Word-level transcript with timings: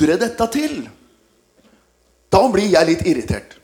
kludre 0.00 0.16
dette 0.20 0.46
til, 0.54 0.88
da 2.30 2.40
blir 2.48 2.70
jeg 2.72 2.88
litt 2.88 3.06
irritert. 3.06 3.56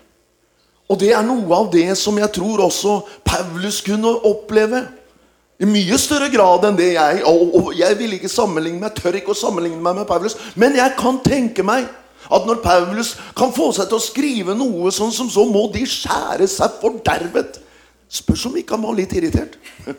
Og 0.90 0.98
det 1.00 1.12
er 1.16 1.24
noe 1.26 1.50
av 1.54 1.70
det 1.72 1.96
som 1.98 2.16
jeg 2.18 2.30
tror 2.34 2.62
også 2.66 3.00
Paulus 3.26 3.80
kunne 3.82 4.12
oppleve. 4.26 4.84
I 5.58 5.66
mye 5.66 5.96
større 5.98 6.28
grad 6.30 6.66
enn 6.68 6.76
det 6.78 6.92
jeg. 6.94 7.22
Og 7.26 7.72
jeg 7.74 7.98
vil 7.98 8.14
ikke 8.18 8.30
sammenligne 8.30 8.82
meg, 8.84 8.94
tør 8.94 9.16
ikke 9.18 9.32
å 9.32 9.38
sammenligne 9.38 9.80
meg 9.82 9.96
med 9.98 10.06
Paulus. 10.06 10.36
Men 10.54 10.76
jeg 10.78 10.94
kan 10.98 11.18
tenke 11.24 11.64
meg 11.66 11.88
at 12.26 12.46
når 12.46 12.62
Paulus 12.62 13.14
kan 13.38 13.54
få 13.54 13.72
seg 13.74 13.88
til 13.88 13.98
å 13.98 14.02
skrive 14.02 14.54
noe 14.58 14.92
sånn 14.94 15.14
som 15.14 15.30
så, 15.30 15.46
må 15.46 15.66
de 15.74 15.82
skjære 15.88 16.46
seg 16.50 16.78
fordervet. 16.82 17.60
Spørs 18.06 18.46
om 18.46 18.58
ikke 18.58 18.76
han 18.76 18.86
var 18.86 18.98
litt 18.98 19.14
irritert. 19.18 19.58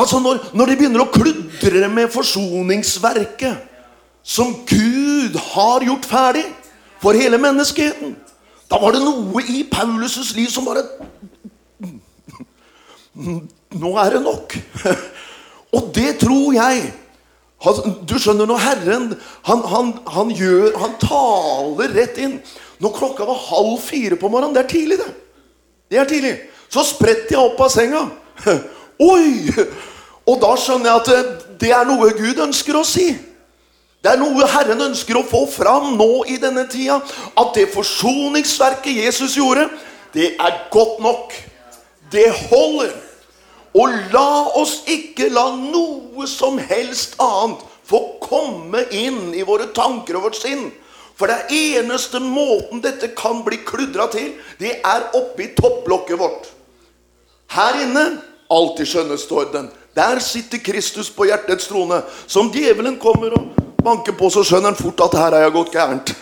altså 0.00 0.20
når, 0.24 0.46
når 0.56 0.70
de 0.70 0.78
begynner 0.80 1.04
å 1.04 1.12
kludre 1.12 1.88
med 1.92 2.12
forsoningsverket 2.12 3.68
som 4.22 4.54
Gud 4.68 5.36
har 5.52 5.84
gjort 5.86 6.06
ferdig 6.08 6.44
for 7.02 7.16
hele 7.16 7.38
menneskeheten. 7.40 8.16
Da 8.68 8.80
var 8.80 8.92
det 8.92 9.02
noe 9.02 9.42
i 9.48 9.64
Paulus' 9.70 10.34
liv 10.36 10.50
som 10.52 10.68
bare 10.68 10.84
Nå 13.78 13.90
er 13.98 14.14
det 14.14 14.22
nok. 14.22 14.54
Og 15.76 15.88
det 15.94 16.18
tror 16.20 16.52
jeg. 16.54 16.92
Du 18.08 18.14
skjønner, 18.20 18.46
når 18.46 18.60
Herren 18.62 19.08
han, 19.48 19.64
han, 19.66 19.88
han, 20.06 20.28
gjør, 20.30 20.76
han 20.78 20.92
taler 21.02 21.90
rett 21.90 22.20
inn 22.22 22.36
Når 22.78 22.92
klokka 22.94 23.26
var 23.26 23.40
halv 23.48 23.80
fire 23.82 24.14
på 24.14 24.30
morgenen 24.30 24.54
Det 24.54 24.62
er 24.62 24.70
tidlig, 24.70 24.98
det. 25.00 25.08
Det 25.90 25.98
er 25.98 26.06
tidlig. 26.06 26.34
Så 26.70 26.84
spretter 26.86 27.34
jeg 27.34 27.42
opp 27.42 27.58
av 27.64 27.72
senga. 27.72 28.04
Oi! 29.10 29.50
Og 30.28 30.36
da 30.42 30.52
skjønner 30.60 30.90
jeg 30.90 31.00
at 31.00 31.44
det 31.58 31.72
er 31.74 31.88
noe 31.88 32.12
Gud 32.14 32.38
ønsker 32.44 32.76
å 32.78 32.84
si. 32.86 33.08
Det 34.02 34.12
er 34.12 34.20
noe 34.20 34.46
Herren 34.46 34.82
ønsker 34.88 35.18
å 35.18 35.26
få 35.26 35.42
fram 35.50 35.96
nå 35.98 36.24
i 36.30 36.38
denne 36.38 36.68
tida. 36.70 37.00
At 37.38 37.54
det 37.58 37.66
forsoningsverket 37.74 39.00
Jesus 39.02 39.34
gjorde, 39.38 39.66
det 40.14 40.36
er 40.38 40.60
godt 40.70 41.00
nok. 41.02 41.34
Det 42.12 42.28
holder. 42.48 42.94
Og 43.74 43.96
la 44.14 44.54
oss 44.58 44.80
ikke 44.88 45.28
la 45.34 45.50
noe 45.58 46.26
som 46.30 46.60
helst 46.70 47.18
annet 47.22 47.64
få 47.88 48.00
komme 48.22 48.84
inn 48.94 49.34
i 49.34 49.44
våre 49.46 49.70
tanker 49.74 50.18
og 50.18 50.28
vårt 50.28 50.38
sinn. 50.38 50.68
For 51.18 51.30
det 51.30 51.50
eneste 51.50 52.20
måten 52.22 52.82
dette 52.84 53.10
kan 53.18 53.42
bli 53.46 53.58
kludra 53.66 54.06
til, 54.12 54.36
det 54.60 54.76
er 54.86 55.08
oppi 55.18 55.50
topplokket 55.58 56.20
vårt. 56.20 56.50
Her 57.50 57.80
inne 57.82 58.04
alltid 58.52 58.92
skjønneste 58.92 59.34
orden. 59.34 59.70
Der 59.96 60.20
sitter 60.22 60.62
Kristus 60.62 61.10
på 61.10 61.26
hjertets 61.26 61.66
trone. 61.66 62.04
Som 62.30 62.52
djevelen 62.54 63.00
kommer 63.02 63.34
og 63.34 63.48
banker 63.88 64.16
på, 64.18 64.30
så 64.30 64.44
skjønner 64.44 64.72
han 64.72 64.78
fort 64.78 65.02
at 65.08 65.18
her 65.18 65.34
har 65.34 65.48
jeg 65.48 65.56
gått 65.56 65.74
gærent. 65.74 66.14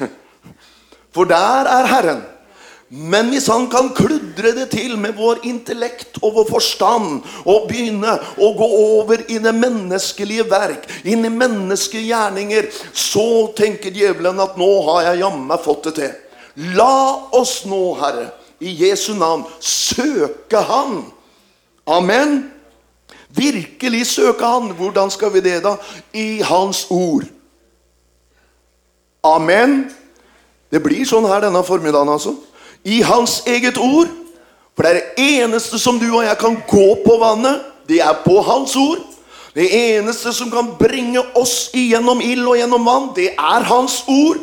For 1.14 1.28
der 1.28 1.69
er 1.72 1.91
Herren. 1.91 2.25
Men 2.89 3.33
hvis 3.33 3.48
han 3.50 3.64
kan 3.67 3.89
kludre 3.97 4.53
det 4.55 4.69
til 4.70 4.92
med 5.00 5.17
vår 5.19 5.41
intellekt 5.48 6.20
og 6.20 6.37
vår 6.37 6.47
forstand, 6.53 7.25
og 7.42 7.67
begynne 7.67 8.12
å 8.39 8.53
gå 8.55 8.69
over 8.78 9.25
i 9.27 9.41
det 9.42 9.55
menneskelige 9.56 10.47
verk, 10.47 10.87
inn 11.03 11.27
i 11.27 11.33
menneskelige 11.33 12.12
gjerninger, 12.12 12.69
så 12.94 13.50
tenker 13.59 13.91
djevelen 13.91 14.39
at 14.42 14.55
nå 14.61 14.70
har 14.87 15.09
jeg 15.09 15.25
jammen 15.25 15.64
fått 15.64 15.89
det 15.89 15.94
til. 15.98 16.14
La 16.78 17.27
oss 17.34 17.64
nå, 17.67 17.81
Herre, 17.98 18.31
i 18.62 18.70
Jesu 18.87 19.17
navn, 19.19 19.42
søke 19.61 20.62
Han. 20.70 21.00
Amen. 21.91 22.39
Virkelig 23.34 24.06
søke 24.14 24.47
Han. 24.47 24.70
Hvordan 24.78 25.11
skal 25.11 25.34
vi 25.34 25.42
det, 25.44 25.59
da? 25.67 25.75
I 26.14 26.39
Hans 26.47 26.87
ord. 26.94 27.27
Amen. 29.27 29.80
Det 30.70 30.82
blir 30.82 31.06
sånn 31.08 31.27
her 31.28 31.46
denne 31.46 31.62
formiddagen, 31.66 32.10
altså. 32.10 32.36
I 32.86 33.00
Hans 33.06 33.41
eget 33.48 33.78
ord. 33.80 34.10
For 34.77 34.84
det 34.84 34.91
er 34.91 34.98
det 35.00 35.27
eneste 35.41 35.81
som 35.81 35.98
du 35.98 36.06
og 36.10 36.25
jeg 36.26 36.37
kan 36.38 36.59
gå 36.69 36.88
på 37.00 37.14
vannet, 37.20 37.64
det 37.88 38.03
er 38.04 38.19
på 38.25 38.41
Hans 38.44 38.75
ord. 38.76 39.00
Det 39.56 39.70
eneste 39.72 40.34
som 40.37 40.50
kan 40.53 40.75
bringe 40.76 41.22
oss 41.38 41.70
igjennom 41.72 42.20
ild 42.20 42.44
og 42.44 42.59
gjennom 42.60 42.84
vann, 42.84 43.09
det 43.16 43.31
er 43.32 43.64
Hans 43.70 44.03
ord. 44.04 44.42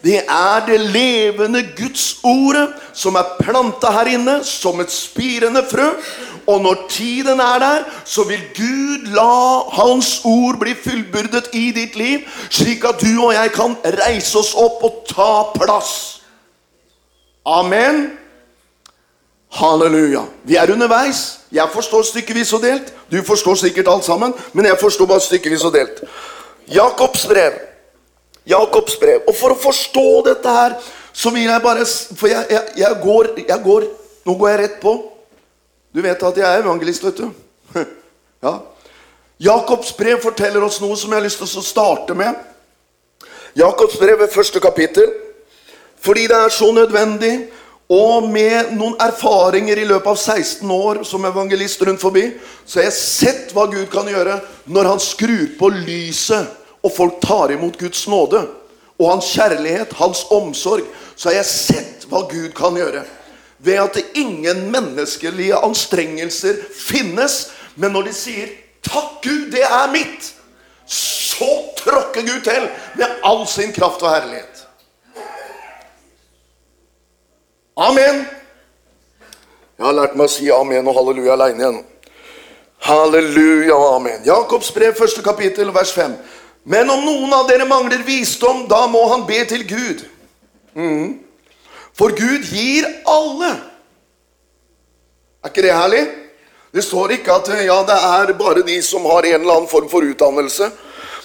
Det 0.00 0.22
er 0.22 0.62
det 0.64 0.78
levende 0.80 1.60
Guds 1.76 2.20
ordet 2.24 2.68
som 2.96 3.16
er 3.18 3.36
planta 3.40 3.90
her 3.96 4.12
inne 4.14 4.38
som 4.46 4.80
et 4.80 4.92
spirende 4.92 5.64
frø. 5.66 5.90
Og 6.46 6.60
når 6.62 6.86
tiden 6.88 7.40
er 7.40 7.58
der, 7.58 7.84
så 8.04 8.24
vil 8.24 8.42
Gud 8.54 9.08
la 9.14 9.62
Hans 9.74 10.20
ord 10.24 10.60
bli 10.60 10.74
fullbyrdet 10.74 11.48
i 11.52 11.72
ditt 11.74 11.96
liv, 11.96 12.26
slik 12.50 12.84
at 12.86 13.00
du 13.02 13.10
og 13.24 13.32
jeg 13.34 13.50
kan 13.54 13.74
reise 13.98 14.38
oss 14.38 14.54
opp 14.54 14.84
og 14.86 15.02
ta 15.10 15.32
plass. 15.56 16.22
Amen. 17.46 18.06
Halleluja. 19.56 20.22
Vi 20.44 20.56
er 20.56 20.72
underveis. 20.72 21.40
Jeg 21.52 21.68
forstår 21.72 22.02
stykkevis 22.02 22.52
og 22.52 22.62
delt. 22.62 22.92
Du 23.10 23.22
forstår 23.22 23.54
sikkert 23.54 23.88
alt 23.88 24.04
sammen, 24.04 24.34
men 24.52 24.66
jeg 24.66 24.78
forstår 24.80 25.06
bare 25.06 25.20
stykkevis 25.20 25.64
og 25.64 25.72
delt. 25.72 26.02
Jakobs 26.68 27.26
brev. 27.26 27.52
Jakobs 28.46 28.96
brev. 28.96 29.22
Og 29.28 29.34
for 29.34 29.54
å 29.54 29.58
forstå 29.58 30.06
dette 30.26 30.56
her, 30.58 30.74
så 31.12 31.30
vil 31.32 31.48
jeg 31.48 31.62
bare 31.62 31.86
For 32.18 32.28
jeg, 32.28 32.46
jeg, 32.50 32.62
jeg, 32.76 32.96
går, 33.02 33.28
jeg 33.48 33.62
går 33.64 33.86
Nå 34.26 34.34
går 34.34 34.48
jeg 34.50 34.58
rett 34.58 34.80
på. 34.82 34.92
Du 35.96 36.02
vet 36.04 36.20
at 36.28 36.36
jeg 36.36 36.44
er 36.44 36.60
evangelist, 36.60 37.04
vet 37.08 37.22
du. 37.24 37.30
Ja. 38.44 38.58
Jakobs 39.40 39.94
brev 39.96 40.20
forteller 40.20 40.62
oss 40.62 40.76
noe 40.82 40.94
som 41.00 41.08
jeg 41.10 41.16
har 41.16 41.24
lyst 41.24 41.40
til 41.40 41.48
å 41.48 41.64
starte 41.64 42.12
med. 42.14 42.36
Jakobs 43.56 43.96
brev 43.96 44.20
er 44.20 44.30
første 44.32 44.60
kapittel. 44.60 45.08
Fordi 46.04 46.26
det 46.28 46.36
er 46.36 46.52
så 46.52 46.68
nødvendig, 46.76 47.32
og 47.88 48.28
med 48.28 48.74
noen 48.76 48.94
erfaringer 49.00 49.80
i 49.80 49.88
løpet 49.88 50.12
av 50.12 50.20
16 50.20 50.70
år 50.76 51.00
som 51.08 51.24
evangelist 51.24 51.82
rundt 51.88 52.04
forbi, 52.04 52.26
så 52.68 52.82
har 52.82 52.90
jeg 52.90 52.98
sett 53.00 53.56
hva 53.56 53.64
Gud 53.72 53.88
kan 53.90 54.12
gjøre 54.12 54.36
når 54.68 54.92
han 54.92 55.02
skrur 55.02 55.48
på 55.58 55.72
lyset, 55.80 56.52
og 56.84 56.92
folk 56.92 57.20
tar 57.24 57.56
imot 57.56 57.80
Guds 57.80 58.04
nåde. 58.12 58.44
Og 59.00 59.14
hans 59.14 59.32
kjærlighet, 59.32 59.96
hans 59.96 60.26
omsorg. 60.30 60.84
Så 61.16 61.32
har 61.32 61.40
jeg 61.40 61.52
sett 61.56 62.10
hva 62.12 62.26
Gud 62.28 62.52
kan 62.54 62.76
gjøre 62.76 63.06
ved 63.58 63.80
at 63.80 63.94
det 63.96 64.05
ingen 64.16 64.66
menneskelige 64.72 65.56
anstrengelser 65.56 66.56
finnes. 66.72 67.50
Men 67.76 67.92
når 67.92 68.08
de 68.08 68.14
sier 68.16 68.48
'Takk, 68.82 69.22
Gud, 69.22 69.50
det 69.50 69.62
er 69.62 69.92
mitt', 69.92 70.32
så 70.86 71.50
tråkker 71.76 72.22
Gud 72.22 72.42
til 72.44 72.68
med 72.94 73.06
all 73.24 73.46
sin 73.46 73.72
kraft 73.72 74.02
og 74.02 74.14
herlighet. 74.14 74.66
Amen. 77.76 78.26
Jeg 79.76 79.84
har 79.84 79.92
lært 79.92 80.14
meg 80.16 80.24
å 80.24 80.32
si 80.32 80.46
amen 80.48 80.86
og 80.88 80.94
halleluja 80.96 81.34
aleine 81.34 81.60
igjen. 81.60 81.82
Halleluja 82.86 83.74
og 83.74 83.96
amen. 83.98 84.22
Jakobs 84.24 84.70
brev, 84.72 84.94
første 84.96 85.22
kapittel, 85.22 85.72
vers 85.74 85.92
5. 85.92 86.14
Men 86.64 86.90
om 86.90 87.04
noen 87.04 87.34
av 87.36 87.50
dere 87.50 87.66
mangler 87.68 88.00
visdom, 88.06 88.64
da 88.70 88.86
må 88.88 89.02
han 89.12 89.26
be 89.28 89.42
til 89.44 89.66
Gud. 89.68 90.06
Mm. 90.74 91.18
For 91.96 92.14
Gud 92.16 92.48
gir 92.48 92.88
alle. 93.04 93.52
Er 95.46 95.52
ikke 95.52 95.62
det 95.62 95.74
herlig? 95.78 96.02
Det 96.74 96.82
står 96.82 97.12
ikke 97.14 97.34
at 97.38 97.48
ja, 97.62 97.76
det 97.86 97.96
er 97.96 98.32
bare 98.34 98.64
de 98.66 98.80
som 98.82 99.04
har 99.06 99.22
en 99.22 99.40
eller 99.40 99.60
annen 99.60 99.68
form 99.70 99.86
for 99.88 100.02
utdannelse. 100.02 100.66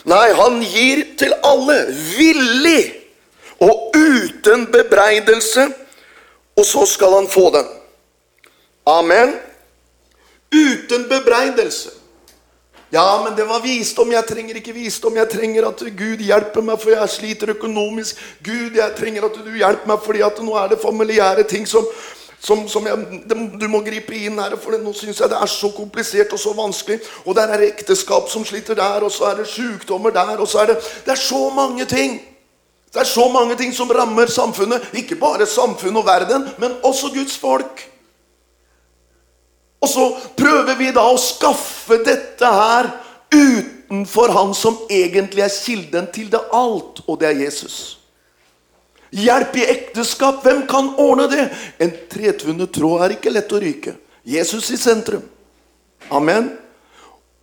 Nei, 0.05 0.27
han 0.37 0.59
gir 0.61 1.01
til 1.17 1.33
alle. 1.41 1.79
Villig 1.89 2.83
og 3.65 3.97
uten 3.97 4.67
bebreidelse 4.69 5.65
og 6.57 6.65
så 6.65 6.85
skal 6.85 7.15
han 7.17 7.29
få 7.29 7.49
den. 7.55 7.65
Amen. 8.85 9.33
Uten 10.53 11.09
bebreidelse. 11.09 11.89
Ja, 12.93 13.23
men 13.23 13.37
det 13.37 13.47
var 13.49 13.63
visdom. 13.63 14.11
Jeg 14.11 14.27
trenger 14.27 14.55
ikke 14.55 14.73
visdom. 14.75 15.15
Jeg 15.17 15.29
trenger 15.31 15.69
at 15.69 15.81
Gud 15.97 16.21
hjelper 16.21 16.61
meg, 16.61 16.77
for 16.81 16.91
jeg 16.91 17.09
sliter 17.09 17.53
økonomisk. 17.55 18.19
Gud, 18.43 18.75
jeg 18.75 18.97
trenger 18.97 19.25
at 19.25 19.37
du 19.41 19.53
hjelper 19.55 19.87
meg, 19.87 20.01
fordi 20.05 20.21
at 20.27 20.41
nå 20.43 20.57
er 20.59 20.73
det 20.73 20.81
familiære 20.83 21.47
ting 21.47 21.65
som, 21.67 21.87
som, 22.41 22.63
som 22.69 22.87
jeg, 22.89 23.21
du 23.29 23.67
må 23.69 23.83
gripe 23.85 24.15
inn 24.17 24.39
her. 24.41 24.55
For 24.57 24.73
nå 24.81 24.93
syns 24.97 25.21
jeg 25.21 25.29
det 25.29 25.37
er 25.37 25.51
så 25.51 25.69
komplisert 25.75 26.33
og 26.33 26.41
så 26.41 26.55
vanskelig. 26.57 26.97
Og 27.25 27.37
der 27.37 27.53
er 27.53 27.67
ekteskap 27.67 28.31
som 28.33 28.45
sliter 28.47 28.77
der, 28.77 29.05
og 29.05 29.13
så 29.13 29.29
er 29.29 29.41
det 29.41 29.51
sykdommer 29.51 30.13
der, 30.15 30.41
og 30.41 30.49
så 30.49 30.63
er 30.63 30.73
det 30.73 30.79
Det 31.05 31.13
er 31.13 31.21
så 31.21 31.49
mange 31.53 31.85
ting. 31.85 32.17
Det 32.91 32.99
er 32.99 33.07
så 33.07 33.29
mange 33.31 33.55
ting 33.55 33.71
som 33.73 33.91
rammer 33.93 34.27
samfunnet. 34.27 34.89
Ikke 34.93 35.15
bare 35.15 35.45
samfunnet 35.45 36.01
og 36.01 36.05
verden, 36.05 36.49
men 36.57 36.75
også 36.83 37.13
Guds 37.13 37.37
folk. 37.37 37.87
Og 39.81 39.89
så 39.89 40.09
prøver 40.37 40.75
vi 40.77 40.91
da 40.93 41.05
å 41.09 41.17
skaffe 41.17 42.01
dette 42.05 42.45
her 42.45 42.91
utenfor 43.31 44.33
han 44.33 44.53
som 44.57 44.77
egentlig 44.89 45.45
er 45.45 45.55
kilden 45.55 46.09
til 46.13 46.29
det 46.33 46.41
alt, 46.53 47.01
og 47.07 47.19
det 47.21 47.29
er 47.31 47.43
Jesus. 47.45 48.00
Hjelp 49.11 49.57
i 49.59 49.65
ekteskap, 49.67 50.39
hvem 50.45 50.63
kan 50.69 50.93
ordne 51.01 51.27
det? 51.31 51.49
En 51.83 51.91
tretvunnet 52.11 52.71
tråd 52.71 53.05
er 53.05 53.17
ikke 53.17 53.33
lett 53.33 53.51
å 53.51 53.59
ryke. 53.59 53.95
Jesus 54.23 54.69
i 54.71 54.79
sentrum. 54.79 55.25
Amen. 56.11 56.51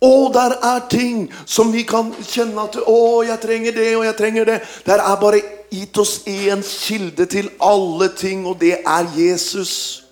Og 0.01 0.31
der 0.33 0.55
er 0.63 0.85
ting 0.89 1.27
som 1.45 1.73
vi 1.75 1.83
kan 1.87 2.13
kjenne 2.23 2.63
at 2.63 2.77
Å, 2.79 2.99
jeg 3.27 3.39
trenger 3.43 3.75
det, 3.75 3.89
og 3.99 4.05
jeg 4.07 4.17
trenger 4.17 4.47
det. 4.47 4.59
Der 4.87 5.03
er 5.03 5.17
bare 5.19 5.41
gitt 5.69 5.97
oss 5.99 6.21
én 6.25 6.63
kilde 6.63 7.27
til 7.29 7.51
alle 7.61 8.07
ting, 8.15 8.45
og 8.47 8.57
det 8.63 8.79
er 8.79 9.09
Jesus. 9.17 10.05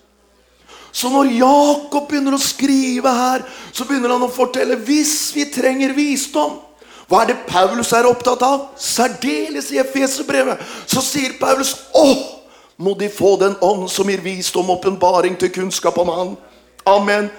Så 0.91 1.09
når 1.13 1.31
Jakob 1.39 2.07
begynner 2.09 2.35
å 2.35 2.41
skrive 2.41 3.11
her, 3.13 3.45
så 3.71 3.85
begynner 3.87 4.15
han 4.15 4.27
å 4.27 4.33
fortelle 4.33 4.79
hvis 4.83 5.31
vi 5.37 5.47
trenger 5.53 5.95
visdom. 5.95 6.59
Hva 7.07 7.23
er 7.23 7.31
det 7.31 7.37
Paulus 7.47 7.93
er 7.95 8.07
opptatt 8.09 8.41
av? 8.43 8.67
Særdeles 8.75 9.71
i 9.71 9.79
Efeserbrevet. 9.79 10.59
Så 10.85 11.03
sier 11.05 11.37
Paulus 11.39 11.75
åh, 11.95 12.25
må 12.77 12.93
de 12.99 13.09
få 13.09 13.37
den 13.39 13.55
ånd 13.63 13.87
som 13.89 14.09
gir 14.11 14.21
visdom, 14.21 14.69
åpenbaring 14.75 15.37
til 15.39 15.53
kunnskap 15.55 15.97
om 15.97 16.11
Han. 16.13 16.35
Amen. 16.87 17.31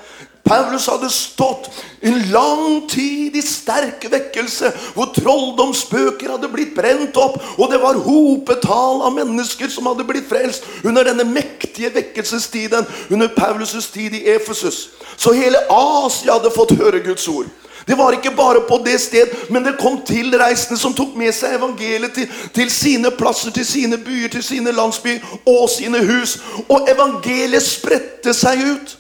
Paulus 0.48 0.86
hadde 0.88 1.10
stått 1.12 1.68
en 2.00 2.22
lang 2.32 2.86
tid 2.88 3.36
i 3.36 3.42
sterk 3.44 4.06
vekkelse, 4.08 4.70
hvor 4.96 5.10
trolldomsbøker 5.12 6.32
hadde 6.32 6.48
blitt 6.52 6.72
brent 6.76 7.18
opp, 7.20 7.36
og 7.58 7.68
det 7.68 7.80
var 7.82 8.00
hopetall 8.00 9.02
av 9.04 9.12
mennesker 9.18 9.68
som 9.72 9.90
hadde 9.90 10.06
blitt 10.08 10.28
frelst 10.30 10.64
under 10.88 11.04
denne 11.04 11.26
mektige 11.28 11.92
vekkelsestiden, 11.98 12.88
under 13.12 13.28
Paulus' 13.36 13.92
tid 13.92 14.16
i 14.16 14.24
Efesus. 14.32 14.88
Så 15.16 15.36
hele 15.36 15.60
Asia 15.68 16.38
hadde 16.38 16.54
fått 16.54 16.78
høre 16.80 17.04
Guds 17.04 17.28
ord. 17.28 17.52
Det 17.86 17.98
var 17.98 18.12
ikke 18.12 18.34
bare 18.36 18.60
på 18.68 18.80
det 18.84 19.00
sted, 19.00 19.34
men 19.50 19.64
det 19.64 19.78
kom 19.80 20.00
tilreisende 20.06 20.80
som 20.80 20.94
tok 20.94 21.16
med 21.16 21.32
seg 21.34 21.56
evangeliet 21.58 22.14
til, 22.14 22.30
til, 22.54 22.70
sine 22.70 23.10
plasser, 23.10 23.50
til 23.54 23.66
sine 23.66 23.98
byer, 23.98 24.28
til 24.32 24.44
sine 24.44 24.72
landsbyer 24.72 25.20
og 25.46 25.68
sine 25.70 26.02
hus. 26.04 26.38
Og 26.68 26.88
evangeliet 26.90 27.64
spredte 27.64 28.34
seg 28.36 28.64
ut. 28.64 28.98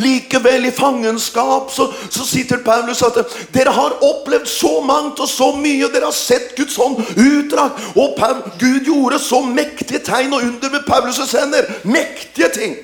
Likevel, 0.00 0.66
i 0.66 0.70
fangenskap, 0.70 1.70
så, 1.72 1.92
så 2.10 2.24
sitter 2.24 2.62
Paulus 2.64 3.02
at 3.02 3.18
dere 3.52 3.72
har 3.74 3.98
opplevd 4.06 4.46
så 4.48 4.78
mangt 4.86 5.20
og 5.20 5.28
så 5.28 5.50
mye. 5.56 5.90
Dere 5.92 6.08
har 6.08 6.16
sett 6.16 6.54
Guds 6.56 6.78
hånd 6.80 7.02
utdrag. 7.16 7.80
Og 7.96 8.14
Paul, 8.18 8.38
Gud 8.60 8.86
gjorde 8.86 9.18
så 9.20 9.42
mektige 9.44 10.00
tegn 10.06 10.32
og 10.32 10.46
under 10.46 10.70
med 10.76 10.86
Paulus' 10.88 11.36
hender. 11.36 11.68
Mektige 11.84 12.48
ting. 12.54 12.78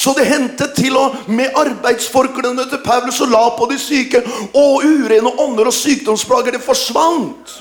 Så 0.00 0.14
det 0.16 0.24
hendte 0.30 0.70
til 0.72 0.96
og 0.96 1.16
med 1.28 1.56
arbeidsforklene 1.60 2.64
til 2.70 2.80
Paulus 2.84 3.20
og 3.20 3.32
la 3.34 3.42
på 3.52 3.66
de 3.68 3.76
syke. 3.78 4.22
Og 4.56 4.84
urene 4.86 5.32
ånder 5.44 5.68
og 5.68 5.76
sykdomsplager, 5.76 6.56
det 6.56 6.64
forsvant. 6.64 7.58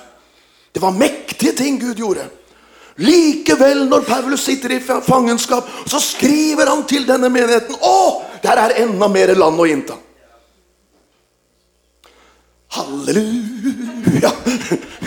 Det 0.71 0.81
var 0.81 0.95
mektige 0.95 1.51
ting 1.57 1.81
Gud 1.81 1.99
gjorde. 1.99 2.29
Likevel, 2.99 3.85
når 3.89 4.05
Paulus 4.07 4.45
sitter 4.47 4.75
i 4.75 4.79
fangenskap, 4.83 5.67
så 5.87 5.99
skriver 6.03 6.67
han 6.67 6.85
til 6.87 7.07
denne 7.07 7.29
menigheten 7.31 7.75
Å, 7.79 7.99
der 8.43 8.59
er 8.59 8.77
enda 8.83 9.07
mer 9.11 9.31
land 9.35 9.59
å 9.59 9.67
innta. 9.67 9.99
Halleluja! 12.75 14.31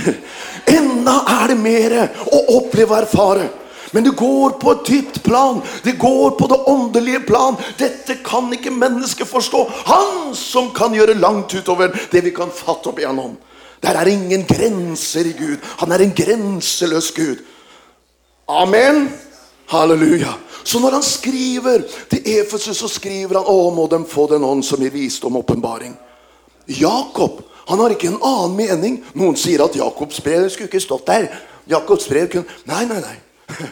Enda 0.76 1.18
er 1.38 1.52
det 1.52 1.58
mer 1.60 1.98
å 2.28 2.44
oppleve 2.58 2.92
og 2.92 3.02
erfare. 3.04 3.50
Men 3.92 4.04
det 4.04 4.14
går 4.16 4.56
på 4.60 4.72
et 4.72 4.86
dypt 4.88 5.22
plan. 5.24 5.60
Det 5.84 5.98
går 6.00 6.30
på 6.38 6.48
det 6.48 6.58
åndelige 6.72 7.20
plan. 7.28 7.56
Dette 7.78 8.16
kan 8.24 8.48
ikke 8.52 8.72
mennesket 8.72 9.28
forstå. 9.28 9.62
Han 9.88 10.34
som 10.36 10.70
kan 10.74 10.94
gjøre 10.96 11.18
langt 11.20 11.54
utover 11.54 11.92
det 12.12 12.24
vi 12.24 12.32
kan 12.34 12.52
fatte 12.52 12.88
opp 12.88 13.02
igjennom. 13.02 13.36
Der 13.82 13.98
er 13.98 14.08
ingen 14.08 14.46
grenser 14.48 15.26
i 15.26 15.34
Gud. 15.36 15.58
Han 15.82 15.92
er 15.92 16.04
en 16.04 16.14
grenseløs 16.16 17.10
Gud. 17.12 17.44
Amen. 18.48 19.10
Halleluja. 19.68 20.32
Så 20.64 20.80
når 20.80 20.90
han 20.90 21.02
skriver 21.02 21.82
til 22.10 22.22
Efesus, 22.38 22.78
så 22.78 22.88
skriver 22.88 23.40
han 23.40 23.48
å, 23.50 23.70
må 23.74 23.88
de 23.90 24.04
få 24.08 24.28
den 24.30 24.44
ånd 24.46 24.64
som 24.64 24.80
gir 24.80 24.94
visdom 24.94 25.36
og 25.36 25.44
åpenbaring. 25.44 25.96
Jakob 26.66 27.42
han 27.68 27.78
har 27.78 27.94
ikke 27.94 28.10
en 28.10 28.22
annen 28.22 28.56
mening. 28.56 28.96
Noen 29.18 29.36
sier 29.38 29.62
at 29.64 29.76
Jakobs 29.78 30.20
brev 30.22 30.48
skulle 30.50 30.70
ikke 30.70 30.82
stått 30.82 31.06
der. 31.06 31.28
Jakobs 31.70 32.08
brev 32.10 32.28
kunne... 32.32 32.58
Nei, 32.66 32.84
nei, 32.90 32.98
nei. 33.02 33.68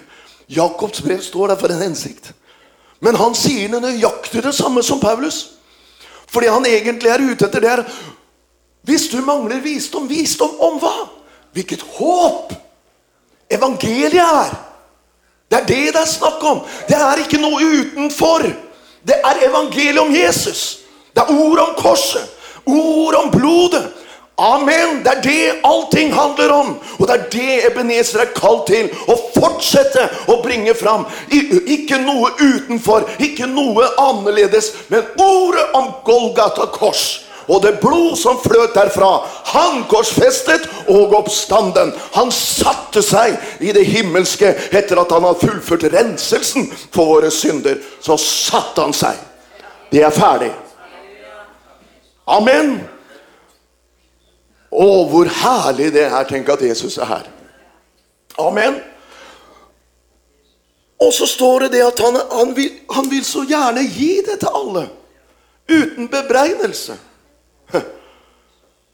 Jakobs 0.51 1.03
brev 1.03 1.23
står 1.23 1.53
der 1.53 1.59
for 1.61 1.73
en 1.73 1.83
hensikt. 1.83 2.33
Men 3.01 3.17
han 3.17 3.35
sier 3.39 3.71
nøyaktig 3.71 4.43
det 4.45 4.55
samme 4.55 4.83
som 4.83 5.01
Paulus. 5.01 5.45
Fordi 6.31 6.51
han 6.51 6.67
egentlig 6.67 7.11
er 7.11 7.23
ute 7.23 7.47
etter 7.47 7.63
det 7.63 7.71
er 7.71 7.85
Hvis 8.83 9.09
du 9.13 9.21
mangler 9.21 9.61
visdom, 9.61 10.09
visdom 10.09 10.57
om 10.61 10.79
hva? 10.81 11.09
Hvilket 11.53 11.83
håp 11.99 12.55
evangeliet 13.51 14.23
er! 14.25 14.55
Det 15.51 15.59
er 15.59 15.67
det 15.67 15.95
det 15.95 16.01
er 16.01 16.07
snakk 16.07 16.45
om. 16.47 16.61
Det 16.89 16.97
er 16.97 17.21
ikke 17.25 17.41
noe 17.43 17.59
utenfor. 17.61 18.47
Det 19.03 19.17
er 19.25 19.43
evangeliet 19.49 19.99
om 19.99 20.15
Jesus. 20.15 20.79
Det 21.15 21.23
er 21.23 21.33
ord 21.35 21.59
om 21.59 21.75
korset. 21.77 22.23
Ord 22.67 23.15
om 23.15 23.31
blodet. 23.35 23.91
Amen. 24.41 25.03
Det 25.05 25.13
er 25.13 25.23
det 25.23 25.61
allting 25.69 26.13
handler 26.17 26.53
om. 26.55 26.75
Og 26.99 27.07
det 27.09 27.17
er 27.17 27.27
det 27.33 27.57
Ebenezer 27.69 28.25
er 28.25 28.35
kalt 28.37 28.67
til. 28.71 28.89
Å 28.89 29.17
fortsette 29.37 30.07
å 30.33 30.39
bringe 30.45 30.75
fram. 30.79 31.05
Ikke 31.31 32.01
noe 32.01 32.33
utenfor, 32.41 33.09
ikke 33.21 33.49
noe 33.51 33.91
annerledes, 34.01 34.73
men 34.89 35.05
ordet 35.21 35.67
om 35.77 35.93
Golgata 36.07 36.71
kors 36.73 37.27
og 37.51 37.65
det 37.65 37.81
blod 37.83 38.15
som 38.19 38.39
fløt 38.39 38.77
derfra. 38.77 39.09
Han 39.53 39.83
korsfestet 39.91 40.69
og 40.93 41.17
oppstanden. 41.19 41.91
Han 42.15 42.31
satte 42.35 43.03
seg 43.03 43.35
i 43.59 43.75
det 43.75 43.83
himmelske 43.91 44.53
etter 44.71 45.01
at 45.03 45.11
han 45.11 45.27
hadde 45.27 45.43
fullført 45.43 45.89
renselsen 45.91 46.69
for 46.95 47.17
våre 47.17 47.33
synder. 47.35 47.81
Så 47.99 48.19
satte 48.23 48.87
han 48.87 48.95
seg. 48.95 49.19
Det 49.91 50.05
er 50.07 50.15
ferdig. 50.15 50.53
Amen. 52.31 52.77
Å, 54.71 54.89
hvor 55.11 55.29
herlig 55.41 55.91
det 55.95 56.07
er. 56.07 56.23
Tenk 56.29 56.49
at 56.53 56.63
Jesus 56.63 56.99
er 56.99 57.11
her. 57.11 57.29
Amen. 58.39 58.79
Og 61.01 61.13
så 61.17 61.27
står 61.27 61.67
det 61.67 61.73
det 61.79 61.85
at 61.87 62.01
han, 62.05 62.19
han, 62.31 62.57
vil, 62.57 62.73
han 62.93 63.09
vil 63.11 63.25
så 63.25 63.45
gjerne 63.49 63.83
gi 63.89 64.21
det 64.27 64.41
til 64.43 64.53
alle. 64.55 64.85
Uten 65.71 66.11
bebreidelse. 66.13 66.97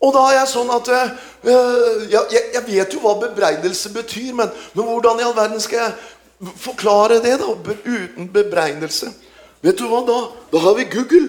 Og 0.06 0.12
da 0.14 0.26
er 0.28 0.36
jeg 0.36 0.50
sånn 0.52 0.70
at 0.74 0.90
øh, 0.92 2.02
jeg, 2.12 2.42
jeg, 2.54 2.62
vet 2.66 2.94
jo 2.94 3.00
hva 3.02 3.14
bebreidelse 3.20 3.90
betyr, 3.94 4.34
men, 4.36 4.52
men, 4.76 4.84
hvordan 4.84 5.22
i 5.22 5.24
all 5.24 5.36
verden 5.36 5.62
skal 5.62 5.80
jeg 5.80 6.52
forklare 6.60 7.16
det 7.24 7.38
da, 7.40 7.54
uten 7.86 8.28
bebreidelse? 8.32 9.08
Vet 9.64 9.80
du 9.80 9.86
hva 9.90 10.02
da? 10.06 10.18
Da 10.52 10.62
har 10.62 10.76
vi 10.76 10.88
Google. 10.92 11.28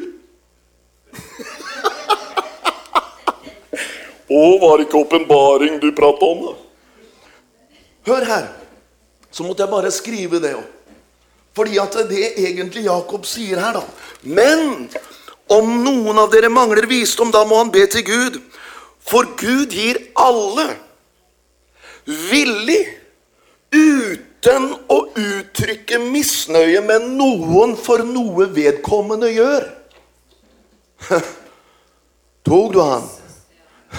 Å, 4.27 4.41
var 4.59 4.77
det 4.77 4.87
ikke 4.87 5.03
åpenbaring 5.05 5.77
du 5.79 5.91
prata 5.95 6.27
om, 6.27 6.47
da? 6.49 6.55
Hør 8.07 8.25
her. 8.27 8.49
Så 9.31 9.45
måtte 9.45 9.63
jeg 9.63 9.71
bare 9.71 9.91
skrive 9.93 10.41
det 10.43 10.55
òg. 10.57 10.65
Fordi 11.57 11.79
at 11.81 11.95
det 12.09 12.33
egentlig 12.37 12.85
Jakob 12.85 13.25
sier 13.25 13.59
her, 13.61 13.79
da. 13.79 13.83
Men 14.21 14.87
om 15.49 15.71
noen 15.83 16.19
av 16.21 16.29
dere 16.31 16.51
mangler 16.53 16.85
visdom, 16.89 17.31
da 17.33 17.43
må 17.47 17.57
han 17.61 17.71
be 17.73 17.85
til 17.89 18.05
Gud. 18.05 18.39
For 19.07 19.29
Gud 19.39 19.73
gir 19.73 19.99
alle 20.19 20.67
villig, 22.07 22.81
uten 23.73 24.67
å 24.91 24.99
uttrykke 25.17 25.99
misnøye 26.03 26.83
med 26.85 27.09
noen 27.17 27.75
for 27.79 28.03
noe 28.07 28.47
vedkommende 28.55 29.31
gjør. 29.33 29.67
Tok 32.47 32.75
du 32.75 32.79
han? 32.83 33.07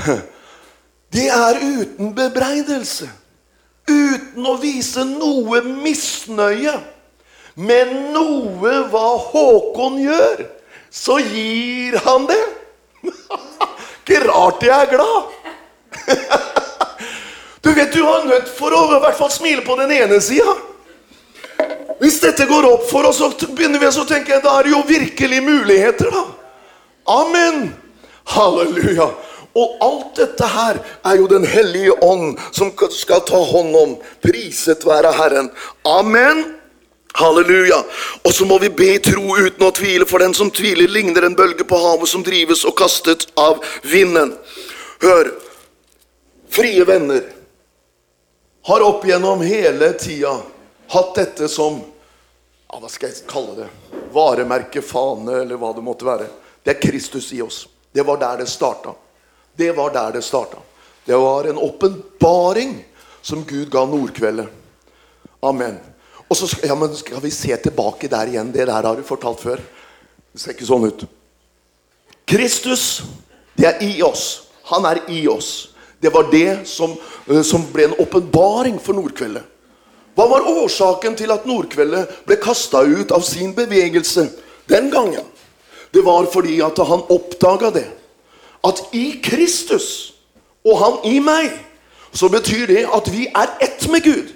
Det 1.14 1.28
er 1.32 1.58
uten 1.62 2.12
bebreidelse. 2.16 3.08
Uten 3.88 4.44
å 4.44 4.58
vise 4.60 5.06
noe 5.08 5.62
misnøye 5.64 6.74
med 7.58 7.94
noe 8.12 8.74
hva 8.92 9.06
Håkon 9.30 9.96
gjør 10.02 10.44
så 10.90 11.18
gir 11.18 11.98
han 12.04 12.26
det. 12.28 12.40
Ikke 13.98 14.20
rart 14.28 14.64
jeg 14.64 14.76
er 14.76 14.94
glad. 14.96 15.34
Du 17.58 17.72
vet 17.74 17.90
du 17.92 17.98
er 18.06 18.22
nødt 18.24 18.46
for 18.54 18.72
å 18.72 18.84
i 18.96 19.00
hvert 19.02 19.16
fall 19.18 19.32
smile 19.34 19.64
på 19.66 19.74
den 19.76 19.90
ene 19.92 20.20
sida. 20.24 20.54
Hvis 21.98 22.20
dette 22.22 22.46
går 22.48 22.64
opp 22.64 22.84
for 22.88 23.04
oss, 23.04 23.18
så 23.18 23.28
begynner 23.50 23.82
vi 23.82 23.88
å 23.90 24.04
tenke 24.08 24.38
da 24.40 24.54
er 24.56 24.68
det 24.68 24.72
jo 24.72 24.78
virkelig 24.86 25.40
muligheter, 25.44 26.08
da. 26.14 26.22
Amen. 27.18 27.74
Halleluja. 28.30 29.10
Og 29.58 29.80
alt 29.82 30.20
dette 30.20 30.46
her 30.46 30.78
er 31.02 31.18
jo 31.18 31.26
Den 31.30 31.46
hellige 31.46 31.96
ånd 32.04 32.38
som 32.54 32.70
skal 32.94 33.24
ta 33.26 33.40
hånd 33.50 33.74
om. 33.76 33.96
Priset 34.22 34.86
være 34.86 35.12
Herren. 35.18 35.50
Amen. 35.88 36.44
Halleluja. 37.18 37.80
Og 38.22 38.34
så 38.34 38.46
må 38.46 38.58
vi 38.62 38.70
be 38.70 38.92
tro 39.02 39.34
uten 39.34 39.64
å 39.66 39.72
tvile, 39.74 40.06
for 40.06 40.22
den 40.22 40.36
som 40.36 40.52
tviler, 40.54 40.86
ligner 40.86 41.26
en 41.26 41.34
bølge 41.38 41.66
på 41.66 41.78
havet 41.82 42.10
som 42.10 42.22
drives 42.22 42.62
og 42.68 42.76
kastet 42.78 43.26
av 43.38 43.58
vinden. 43.82 44.36
Hør. 45.02 45.32
Frie 46.48 46.84
venner 46.86 47.26
har 48.68 48.84
opp 48.84 49.04
gjennom 49.06 49.42
hele 49.44 49.90
tida 50.00 50.38
hatt 50.92 51.14
dette 51.18 51.48
som 51.48 51.80
ja, 52.68 52.78
Hva 52.80 52.88
skal 52.92 53.10
jeg 53.10 53.26
kalle 53.28 53.54
det? 53.56 53.66
Varemerke, 54.12 54.82
fane, 54.84 55.42
eller 55.42 55.60
hva 55.60 55.70
det 55.76 55.84
måtte 55.84 56.04
være. 56.04 56.26
Det 56.64 56.74
er 56.74 56.80
Kristus 56.82 57.30
i 57.32 57.40
oss. 57.40 57.62
Det 57.92 58.04
var 58.04 58.20
der 58.20 58.42
det 58.42 58.48
starta. 58.52 58.92
Det 59.58 59.72
var 59.74 59.90
der 59.90 60.12
det 60.14 60.22
starta. 60.22 60.60
Det 61.04 61.16
var 61.16 61.44
en 61.44 61.58
åpenbaring 61.58 62.84
som 63.22 63.44
Gud 63.44 63.70
ga 63.70 63.84
Nordkveldet. 63.86 64.46
Amen. 65.42 65.78
Og 66.28 66.36
så 66.36 66.46
skal, 66.46 66.68
ja, 66.68 66.76
men 66.78 66.94
skal 66.96 67.22
vi 67.24 67.30
se 67.34 67.56
tilbake 67.56 68.10
der 68.12 68.30
igjen. 68.30 68.52
Det 68.54 68.66
der 68.68 68.86
har 68.86 68.96
du 68.96 69.02
fortalt 69.02 69.40
før. 69.42 69.58
Det 70.30 70.42
ser 70.42 70.54
ikke 70.54 70.68
sånn 70.68 70.86
ut. 70.86 71.02
Kristus, 72.28 73.02
det 73.58 73.66
er 73.72 73.82
i 73.82 73.98
oss. 74.06 74.44
Han 74.70 74.86
er 74.86 75.02
i 75.10 75.24
oss. 75.26 75.72
Det 75.98 76.14
var 76.14 76.30
det 76.30 76.68
som, 76.68 76.94
eh, 77.26 77.42
som 77.42 77.66
ble 77.72 77.88
en 77.88 77.98
åpenbaring 77.98 78.78
for 78.78 78.94
Nordkveldet. 78.94 79.42
Hva 80.14 80.28
var 80.28 80.46
årsaken 80.46 81.16
til 81.18 81.34
at 81.34 81.46
Nordkveldet 81.46 82.26
ble 82.26 82.38
kasta 82.38 82.84
ut 82.86 83.10
av 83.10 83.26
sin 83.26 83.54
bevegelse 83.54 84.28
den 84.70 84.90
gangen? 84.90 85.26
Det 85.90 86.04
var 86.04 86.30
fordi 86.30 86.60
at 86.62 86.78
han 86.78 87.06
oppdaga 87.10 87.70
det. 87.74 87.88
At 88.64 88.80
i 88.92 89.20
Kristus 89.24 90.14
og 90.64 90.78
han 90.78 91.12
i 91.12 91.18
meg, 91.18 91.52
så 92.12 92.28
betyr 92.28 92.66
det 92.66 92.86
at 92.94 93.12
vi 93.12 93.26
er 93.26 93.54
ett 93.62 93.88
med 93.90 94.02
Gud. 94.02 94.34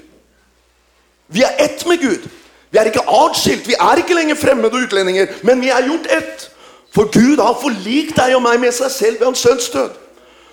Vi 1.28 1.42
er 1.42 1.64
ett 1.64 1.86
med 1.86 1.98
Gud. 1.98 2.28
Vi 2.70 2.78
er 2.78 2.88
ikke 2.88 3.08
atskilt. 3.08 3.68
Vi 3.68 3.74
er 3.80 4.00
ikke 4.00 4.14
lenger 4.14 4.34
fremmede 4.34 4.72
og 4.72 4.86
utlendinger, 4.86 5.26
men 5.42 5.60
vi 5.60 5.68
er 5.68 5.86
gjort 5.86 6.06
ett. 6.10 6.48
For 6.94 7.08
Gud 7.12 7.40
har 7.40 7.58
forlikt 7.60 8.16
deg 8.16 8.36
og 8.36 8.42
meg 8.44 8.60
med 8.60 8.72
seg 8.76 8.90
selv 8.92 9.20
ved 9.20 9.26
hans 9.26 9.44
sønns 9.44 9.68
død. 9.72 9.98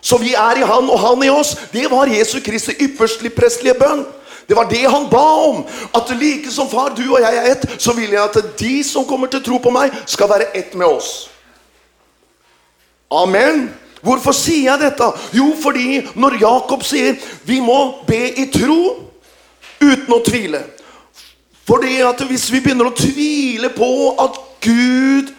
Så 0.02 0.18
vi 0.18 0.34
er 0.34 0.62
i 0.62 0.68
Han 0.68 0.90
og 0.90 1.00
Han 1.00 1.24
i 1.24 1.30
oss. 1.30 1.56
Det 1.74 1.92
var 1.92 2.08
Jesu 2.08 2.40
Kristi 2.40 2.76
ypperstlig 2.80 3.34
prestelige 3.36 3.76
bønn. 3.80 4.06
Det 4.50 4.58
var 4.58 4.70
det 4.70 4.90
han 4.90 5.10
ba 5.12 5.26
om. 5.50 5.66
At 5.94 6.10
like 6.20 6.52
som 6.52 6.70
far, 6.70 6.96
du 6.98 7.14
og 7.14 7.22
jeg 7.22 7.36
er 7.38 7.52
ett, 7.52 7.66
så 7.78 7.94
vil 7.94 8.10
jeg 8.10 8.24
at 8.24 8.38
de 8.60 8.84
som 8.84 9.06
kommer 9.06 9.28
til 9.28 9.44
tro 9.44 9.58
på 9.58 9.70
meg, 9.70 9.94
skal 10.06 10.30
være 10.30 10.58
ett 10.58 10.74
med 10.76 10.88
oss. 10.88 11.30
Amen. 13.12 13.70
Hvorfor 14.02 14.32
sier 14.36 14.72
jeg 14.72 14.82
dette? 14.84 15.08
Jo, 15.36 15.50
fordi 15.60 16.02
når 16.16 16.38
Jakob 16.40 16.84
sier 16.88 17.18
vi 17.48 17.60
må 17.60 18.04
be 18.08 18.22
i 18.40 18.46
tro 18.54 19.10
uten 19.82 20.14
å 20.14 20.22
tvile 20.24 20.62
Fordi 21.68 22.00
at 22.06 22.22
hvis 22.30 22.48
vi 22.54 22.62
begynner 22.64 22.90
å 22.90 22.96
tvile 22.96 23.72
på 23.76 23.90
at 24.24 24.40
Gud 24.64 25.34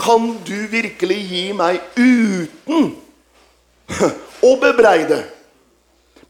kan 0.00 0.30
du 0.46 0.56
virkelig 0.72 1.18
gi 1.28 1.44
meg 1.56 1.80
uten 1.96 2.90
å 4.48 4.54
bebreide 4.62 5.22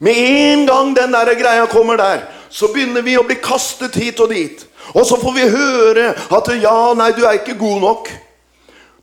Med 0.03 0.19
en 0.19 0.67
gang 0.67 0.93
den 0.95 1.15
der 1.15 1.33
greia 1.39 1.65
kommer 1.71 1.97
der, 1.97 2.27
så 2.49 2.69
begynner 2.73 3.01
vi 3.05 3.15
å 3.17 3.25
bli 3.25 3.39
kastet 3.41 3.95
hit 3.97 4.19
og 4.21 4.29
dit. 4.29 4.61
Og 4.93 5.01
så 5.09 5.17
får 5.17 5.33
vi 5.33 5.47
høre 5.49 6.11
at 6.37 6.51
ja, 6.61 6.93
nei, 6.95 7.09
du 7.17 7.23
er 7.25 7.39
ikke 7.39 7.57
god 7.57 7.81
nok. 7.81 8.11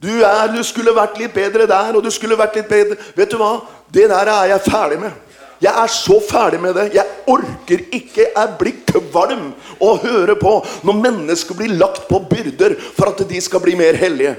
Du, 0.04 0.12
er, 0.20 0.50
du 0.52 0.60
skulle 0.66 0.92
vært 0.92 1.16
litt 1.20 1.32
bedre 1.32 1.68
der, 1.70 1.96
og 1.96 2.04
du 2.04 2.10
skulle 2.12 2.36
vært 2.36 2.58
litt 2.58 2.68
bedre 2.68 2.98
Vet 3.16 3.32
du 3.32 3.38
hva? 3.40 3.54
Det 3.94 4.08
der 4.10 4.28
er 4.28 4.50
jeg 4.50 4.64
ferdig 4.66 4.98
med. 5.00 5.20
Jeg 5.62 5.72
er 5.80 5.92
så 5.92 6.18
ferdig 6.20 6.58
med 6.60 6.74
det. 6.76 6.88
Jeg 6.96 7.06
orker 7.30 7.84
ikke. 7.94 8.26
Jeg 8.26 8.56
blir 8.60 8.80
kvalm 8.90 9.52
å 9.80 9.92
høre 10.02 10.34
på 10.36 10.58
når 10.84 10.98
mennesker 11.06 11.56
blir 11.56 11.76
lagt 11.78 12.08
på 12.10 12.20
byrder 12.28 12.74
for 12.96 13.12
at 13.12 13.22
de 13.30 13.40
skal 13.40 13.62
bli 13.64 13.76
mer 13.78 13.96
hellige. 13.96 14.34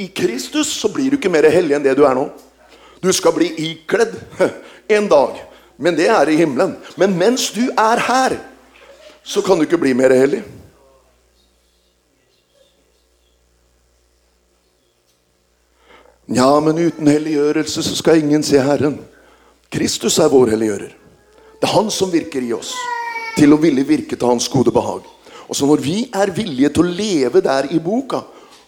I 0.00 0.08
Kristus 0.14 0.72
så 0.80 0.90
blir 0.90 1.12
du 1.12 1.18
ikke 1.18 1.30
mer 1.30 1.46
hellig 1.52 1.76
enn 1.76 1.84
det 1.84 1.94
du 1.98 2.02
er 2.08 2.16
nå. 2.16 2.26
Du 3.04 3.12
skal 3.14 3.36
bli 3.36 3.52
ikledd 3.68 4.16
en 4.96 5.06
dag. 5.10 5.38
Men 5.76 5.98
det 5.98 6.08
er 6.10 6.30
i 6.32 6.38
himmelen. 6.40 6.74
Men 6.98 7.14
mens 7.18 7.50
du 7.54 7.66
er 7.70 8.02
her, 8.08 8.38
så 9.22 9.42
kan 9.44 9.58
du 9.58 9.68
ikke 9.68 9.82
bli 9.82 9.94
mer 9.96 10.14
hellig. 10.16 10.42
Ja, 16.26 16.60
men 16.60 16.78
uten 16.80 17.08
helliggjørelse 17.10 17.82
så 17.84 17.96
skal 17.98 18.22
ingen 18.22 18.44
se 18.44 18.56
Herren. 18.64 18.96
Kristus 19.72 20.16
er 20.22 20.30
vår 20.32 20.54
helliggjører. 20.54 20.92
Det 21.60 21.68
er 21.68 21.74
Han 21.74 21.90
som 21.92 22.12
virker 22.12 22.44
i 22.44 22.54
oss 22.56 22.72
til 23.36 23.52
å 23.52 23.60
ville 23.60 23.84
virke 23.84 24.16
til 24.16 24.30
Hans 24.30 24.48
gode 24.48 24.72
behag. 24.72 25.04
Og 25.44 25.56
så 25.56 25.68
når 25.68 25.82
vi 25.84 25.98
er 26.14 26.32
villige 26.32 26.70
til 26.72 26.86
å 26.86 26.94
leve 26.96 27.42
der 27.44 27.68
i 27.76 27.80
boka, 27.82 28.22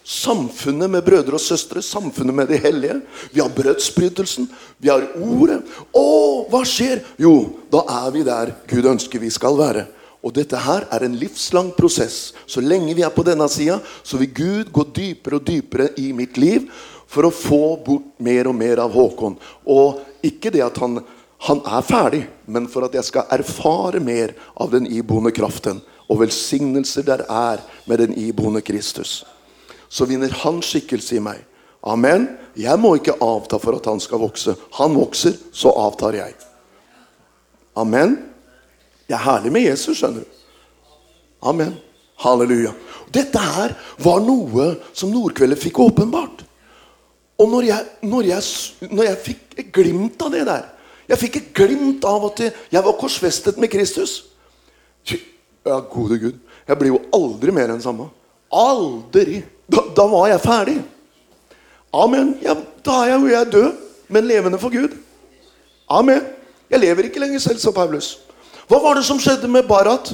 samfunnet 0.07 0.91
med 0.91 1.03
brødre 1.03 1.35
og 1.35 1.41
søstre, 1.41 1.81
samfunnet 1.81 2.35
med 2.35 2.47
de 2.47 2.59
hellige, 2.61 2.99
vi 3.33 3.41
har 3.41 3.49
brødsbrytelsen, 3.51 4.45
vi 4.77 4.91
har 4.93 5.03
ordet 5.17 5.63
Å, 5.91 6.05
hva 6.51 6.61
skjer? 6.63 7.01
Jo, 7.19 7.57
da 7.73 7.81
er 8.05 8.11
vi 8.13 8.21
der 8.27 8.53
Gud 8.69 8.85
ønsker 8.93 9.19
vi 9.19 9.33
skal 9.33 9.57
være. 9.57 9.87
Og 10.21 10.33
dette 10.35 10.59
her 10.61 10.85
er 10.91 11.05
en 11.05 11.17
livslang 11.17 11.71
prosess. 11.77 12.35
Så 12.45 12.61
lenge 12.61 12.95
vi 12.97 13.03
er 13.05 13.13
på 13.13 13.25
denne 13.25 13.47
sida, 13.49 13.79
så 14.03 14.19
vil 14.21 14.31
Gud 14.33 14.71
gå 14.73 14.85
dypere 14.93 15.39
og 15.39 15.45
dypere 15.47 15.89
i 15.97 16.11
mitt 16.15 16.37
liv 16.37 16.69
for 17.07 17.27
å 17.27 17.33
få 17.33 17.77
bort 17.85 18.09
mer 18.23 18.49
og 18.49 18.57
mer 18.57 18.81
av 18.83 18.95
Håkon. 18.95 19.37
Og 19.65 20.01
ikke 20.25 20.51
det 20.53 20.63
at 20.65 20.79
han, 20.83 20.99
han 21.47 21.61
er 21.65 21.85
ferdig, 21.87 22.23
men 22.45 22.67
for 22.71 22.87
at 22.87 22.95
jeg 22.97 23.07
skal 23.07 23.29
erfare 23.33 24.01
mer 24.03 24.35
av 24.59 24.73
den 24.75 24.89
iboende 24.89 25.33
kraften 25.35 25.81
og 26.07 26.21
velsignelser 26.21 27.05
der 27.07 27.25
er 27.27 27.63
med 27.87 27.99
den 28.03 28.15
iboende 28.17 28.61
Kristus. 28.63 29.21
Så 29.89 30.07
vinner 30.07 30.31
han 30.43 30.61
skikkelse 30.63 31.17
i 31.17 31.23
meg. 31.23 31.43
Amen. 31.87 32.27
Jeg 32.57 32.79
må 32.81 32.95
ikke 32.97 33.19
avta 33.23 33.59
for 33.61 33.77
at 33.77 33.87
han 33.87 34.01
skal 34.03 34.21
vokse. 34.23 34.55
Han 34.79 34.95
vokser, 34.97 35.35
så 35.55 35.71
avtar 35.79 36.17
jeg. 36.17 36.35
Amen. 37.77 38.17
Det 39.07 39.15
er 39.15 39.23
herlig 39.23 39.53
med 39.53 39.67
Jesus, 39.69 39.99
skjønner 39.99 40.25
du. 40.25 40.41
Amen. 41.47 41.75
Halleluja. 42.23 42.73
Dette 43.13 43.39
her 43.39 43.75
var 44.03 44.23
noe 44.25 44.73
som 44.97 45.13
Nordkveldet 45.13 45.61
fikk 45.61 45.79
åpenbart. 45.85 46.46
Og 47.37 47.49
når 47.51 47.67
jeg, 47.67 47.85
når, 48.01 48.29
jeg, 48.31 48.89
når 48.89 49.09
jeg, 49.11 49.17
fikk 49.25 49.59
et 49.61 49.71
glimt 49.73 50.21
av 50.25 50.33
det 50.33 50.43
der 50.47 50.65
Jeg 51.07 51.19
fikk 51.21 51.35
et 51.37 51.51
glimt 51.55 52.05
av 52.07 52.25
at 52.31 52.41
jeg 52.43 52.83
var 52.83 52.95
korsfestet 52.99 53.59
med 53.61 53.71
Kristus. 53.71 54.17
Ja, 55.07 55.77
gode 55.79 56.17
Gud. 56.19 56.39
Jeg 56.67 56.79
blir 56.79 56.91
jo 56.95 56.99
aldri 57.15 57.53
mer 57.55 57.71
enn 57.71 57.83
samme. 57.83 58.09
Aldri. 58.51 59.39
Da, 59.71 59.85
da 59.95 60.05
var 60.11 60.27
jeg 60.33 60.43
ferdig. 60.43 60.75
Amen. 61.95 62.33
Ja, 62.43 62.57
da 62.83 62.97
er 63.03 63.13
jeg 63.13 63.21
jo 63.21 63.31
jeg 63.31 63.51
død, 63.53 63.69
men 64.11 64.27
levende 64.27 64.59
for 64.59 64.73
Gud. 64.73 64.97
Amen. 65.87 66.25
Jeg 66.67 66.83
lever 66.83 67.07
ikke 67.07 67.23
lenger 67.23 67.39
selv, 67.39 67.61
sa 67.63 67.71
Paulus. 67.71 68.17
Hva 68.67 68.81
var 68.83 68.99
det 68.99 69.05
som 69.07 69.19
skjedde 69.19 69.47
med 69.47 69.67
Barat 69.67 70.11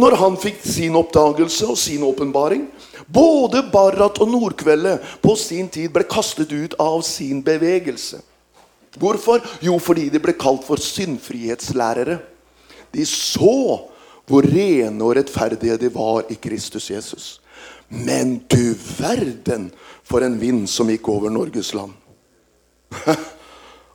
når 0.00 0.16
han 0.18 0.36
fikk 0.40 0.62
sin 0.66 0.96
oppdagelse 0.98 1.68
og 1.70 1.78
sin 1.78 2.02
åpenbaring? 2.06 2.66
Både 3.06 3.62
Barrat 3.72 4.18
og 4.22 4.30
Nordkveldet 4.32 5.02
på 5.22 5.34
sin 5.38 5.68
tid 5.68 5.92
ble 5.94 6.06
kastet 6.08 6.52
ut 6.52 6.74
av 6.82 7.02
sin 7.06 7.42
bevegelse. 7.44 8.20
Hvorfor? 8.98 9.42
Jo, 9.62 9.78
fordi 9.82 10.08
de 10.10 10.22
ble 10.22 10.34
kalt 10.38 10.64
for 10.66 10.80
syndfrihetslærere. 10.82 12.18
De 12.94 13.06
så 13.06 13.84
hvor 14.24 14.46
rene 14.46 15.04
og 15.04 15.16
rettferdige 15.18 15.76
de 15.82 15.90
var 15.92 16.30
i 16.32 16.38
Kristus 16.40 16.90
Jesus. 16.90 17.26
Men 17.88 18.38
du 18.48 18.74
verden 18.98 19.68
for 20.06 20.24
en 20.24 20.38
vind 20.40 20.66
som 20.70 20.88
gikk 20.90 21.08
over 21.12 21.32
Norges 21.32 21.74
land. 21.76 21.92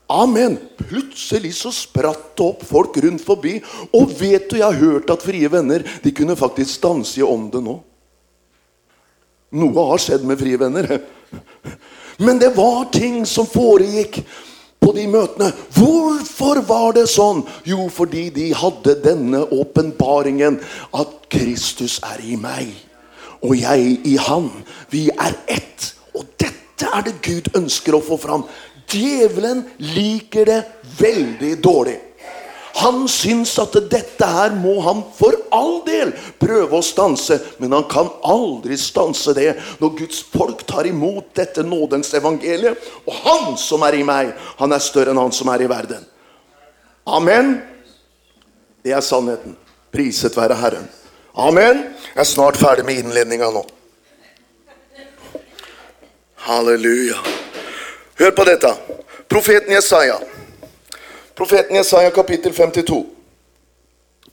Amen. 0.09 0.57
Plutselig 0.77 1.53
så 1.59 1.71
spratt 1.73 2.31
det 2.37 2.45
opp 2.45 2.63
folk 2.65 2.97
rundt 3.03 3.21
forbi. 3.21 3.59
Og 3.93 4.09
vet 4.17 4.49
du, 4.49 4.57
jeg 4.57 4.65
har 4.65 4.81
hørt 4.81 5.11
at 5.13 5.23
Frie 5.25 5.49
Venner 5.51 5.85
de 6.03 6.13
kunne 6.15 6.37
faktisk 6.39 6.79
stanse 6.79 7.19
i 7.21 7.25
ånden 7.25 7.67
nå. 7.69 7.77
Noe 9.59 9.85
har 9.91 10.01
skjedd 10.01 10.25
med 10.29 10.41
Frie 10.41 10.57
Venner. 10.61 10.89
Men 12.25 12.41
det 12.41 12.51
var 12.57 12.89
ting 12.93 13.21
som 13.29 13.47
foregikk 13.49 14.21
på 14.81 14.91
de 14.95 15.05
møtene. 15.11 15.51
Hvorfor 15.77 16.61
var 16.67 16.93
det 16.97 17.05
sånn? 17.11 17.43
Jo, 17.67 17.85
fordi 17.93 18.27
de 18.33 18.49
hadde 18.57 18.97
denne 19.03 19.43
åpenbaringen 19.53 20.59
at 20.97 21.15
Kristus 21.31 21.99
er 22.05 22.23
i 22.25 22.37
meg, 22.39 22.71
og 23.45 23.53
jeg 23.59 23.99
i 24.09 24.17
Han. 24.25 24.49
Vi 24.89 25.07
er 25.13 25.37
ett. 25.47 25.93
Og 26.17 26.25
dette 26.41 26.89
er 26.89 27.05
det 27.05 27.19
Gud 27.23 27.51
ønsker 27.57 27.95
å 27.95 28.03
få 28.03 28.17
fram. 28.19 28.47
Djevelen 28.89 29.63
liker 29.77 30.45
det 30.49 30.61
veldig 30.99 31.55
dårlig. 31.63 31.97
Han 32.79 33.07
syns 33.11 33.57
at 33.59 33.73
dette 33.91 34.27
her 34.29 34.53
må 34.55 34.77
han 34.85 35.01
for 35.17 35.35
all 35.51 35.81
del 35.87 36.13
prøve 36.39 36.79
å 36.79 36.85
stanse. 36.85 37.39
Men 37.59 37.73
han 37.75 37.87
kan 37.91 38.07
aldri 38.23 38.77
stanse 38.79 39.33
det 39.35 39.49
når 39.81 39.97
Guds 39.97 40.21
folk 40.31 40.63
tar 40.69 40.87
imot 40.87 41.33
dette 41.35 41.65
nådens 41.65 42.13
evangeliet. 42.15 42.79
Og 43.03 43.17
han 43.25 43.57
som 43.59 43.83
er 43.87 43.99
i 43.99 44.05
meg, 44.07 44.31
han 44.61 44.75
er 44.75 44.83
større 44.83 45.11
enn 45.11 45.19
han 45.19 45.35
som 45.35 45.51
er 45.51 45.65
i 45.65 45.71
verden. 45.71 46.05
Amen. 47.09 47.57
Det 48.85 48.95
er 48.95 49.03
sannheten. 49.03 49.57
Priset 49.91 50.37
være 50.37 50.55
Herren. 50.61 50.87
Amen. 51.35 51.83
Jeg 52.13 52.23
er 52.23 52.31
snart 52.31 52.59
ferdig 52.59 52.87
med 52.87 53.01
innledninga 53.01 53.51
nå. 53.53 53.65
Halleluja. 56.47 57.38
Hør 58.19 58.31
på 58.35 58.43
dette. 58.43 58.67
Profeten 59.31 59.71
Jesaja. 59.71 60.17
Profeten 61.35 61.75
Jesaja 61.75 62.11
kapittel 62.11 62.53
52. 62.53 63.05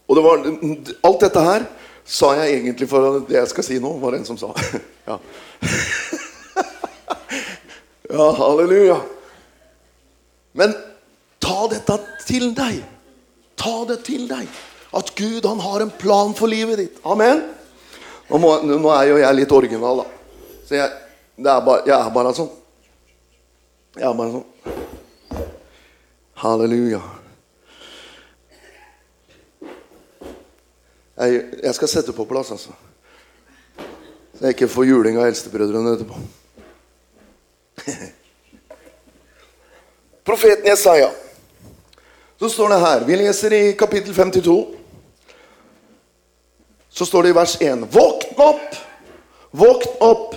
Og 0.07 0.17
det 0.17 0.25
var, 0.25 0.43
alt 1.07 1.21
dette 1.23 1.43
her 1.43 1.67
sa 2.07 2.33
jeg 2.39 2.57
egentlig 2.57 2.89
for 2.91 3.21
det 3.29 3.39
jeg 3.39 3.51
skal 3.51 3.67
si 3.67 3.79
nå, 3.83 3.93
var 4.03 4.15
det 4.15 4.23
en 4.23 4.31
som 4.33 4.41
sa. 4.41 4.51
Ja, 5.07 5.21
ja 8.11 8.25
halleluja. 8.41 8.97
Men 10.59 10.75
ta 11.39 11.69
dette 11.71 11.95
til 12.27 12.49
deg. 12.59 12.81
Ta 13.55 13.85
det 13.87 14.01
til 14.09 14.27
deg. 14.27 14.51
At 14.99 15.13
Gud 15.15 15.47
han 15.47 15.63
har 15.63 15.85
en 15.85 15.95
plan 15.95 16.35
for 16.35 16.51
livet 16.51 16.83
ditt. 16.83 16.99
Amen. 17.07 17.45
Nå, 18.27 18.43
må, 18.43 18.51
nå 18.67 18.91
er 18.97 19.13
jo 19.13 19.23
jeg 19.23 19.39
litt 19.39 19.55
original, 19.55 20.03
da. 20.03 20.11
Så 20.67 20.75
jeg, 20.75 20.91
er 21.39 21.63
bare, 21.63 21.87
jeg 21.87 21.95
er 21.95 22.11
bare 22.19 22.35
sånn. 22.35 22.51
Er 23.97 24.13
bare 24.13 24.29
sånn. 24.29 24.45
Halleluja. 26.37 26.99
Jeg, 31.17 31.39
jeg 31.63 31.75
skal 31.79 31.89
sette 31.89 32.13
på 32.13 32.27
plass, 32.29 32.51
altså. 32.53 32.75
Så 34.37 34.45
jeg 34.45 34.53
ikke 34.53 34.69
får 34.69 34.85
juling 34.91 35.17
av 35.17 35.31
eldstebrødrene 35.31 35.95
etterpå. 35.97 36.17
Profeten 40.29 40.69
Jesaja. 40.69 41.09
Så 42.37 42.53
står 42.53 42.75
det 42.75 42.81
her 42.83 43.05
Vi 43.09 43.17
leser 43.17 43.57
i 43.57 43.63
kapittel 43.81 44.13
52. 44.13 44.59
Så 46.93 47.09
står 47.09 47.23
det 47.23 47.33
i 47.33 47.39
vers 47.41 47.57
1.: 47.65 47.89
Våkn 47.97 48.45
opp, 48.45 48.77
våkn 49.57 50.05
opp, 50.05 50.37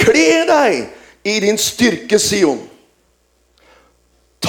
kle 0.00 0.44
deg 0.48 0.80
i 1.28 1.40
din 1.44 1.60
styrke, 1.60 2.16
Sion. 2.16 2.69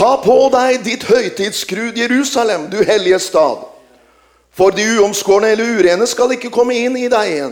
Ta 0.01 0.15
på 0.17 0.35
deg 0.49 0.79
ditt 0.81 1.03
høytidsskrud, 1.05 1.93
Jerusalem, 1.93 2.65
du 2.71 2.79
hellige 2.81 3.19
stad. 3.21 3.67
For 4.49 4.73
de 4.73 4.81
uomskårne 4.97 5.51
eller 5.53 5.75
urene 5.77 6.07
skal 6.09 6.31
ikke 6.33 6.49
komme 6.49 6.73
inn 6.73 6.95
i 6.97 7.09
deg 7.11 7.27
igjen. 7.29 7.51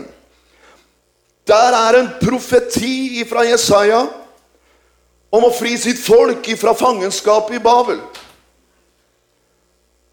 Der 1.46 1.76
er 1.78 1.98
en 2.00 2.08
profeti 2.18 3.22
fra 3.30 3.44
Jesaja 3.46 4.00
om 5.30 5.46
å 5.46 5.52
fri 5.54 5.76
sitt 5.78 6.00
folk 6.02 6.48
fra 6.58 6.74
fangenskapet 6.74 7.60
i 7.60 7.62
Babel. 7.62 8.00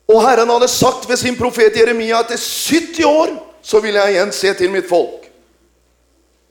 Og 0.06 0.22
Herren 0.22 0.54
hadde 0.54 0.70
sagt 0.70 1.10
ved 1.10 1.18
sin 1.18 1.40
profet 1.40 1.76
Jeremia 1.76 2.22
at 2.22 2.36
etter 2.36 2.44
70 2.46 3.10
år 3.10 3.34
så 3.66 3.82
vil 3.82 3.98
jeg 3.98 4.14
igjen 4.14 4.36
se 4.36 4.54
til 4.62 4.70
mitt 4.76 4.86
folk. 4.86 5.26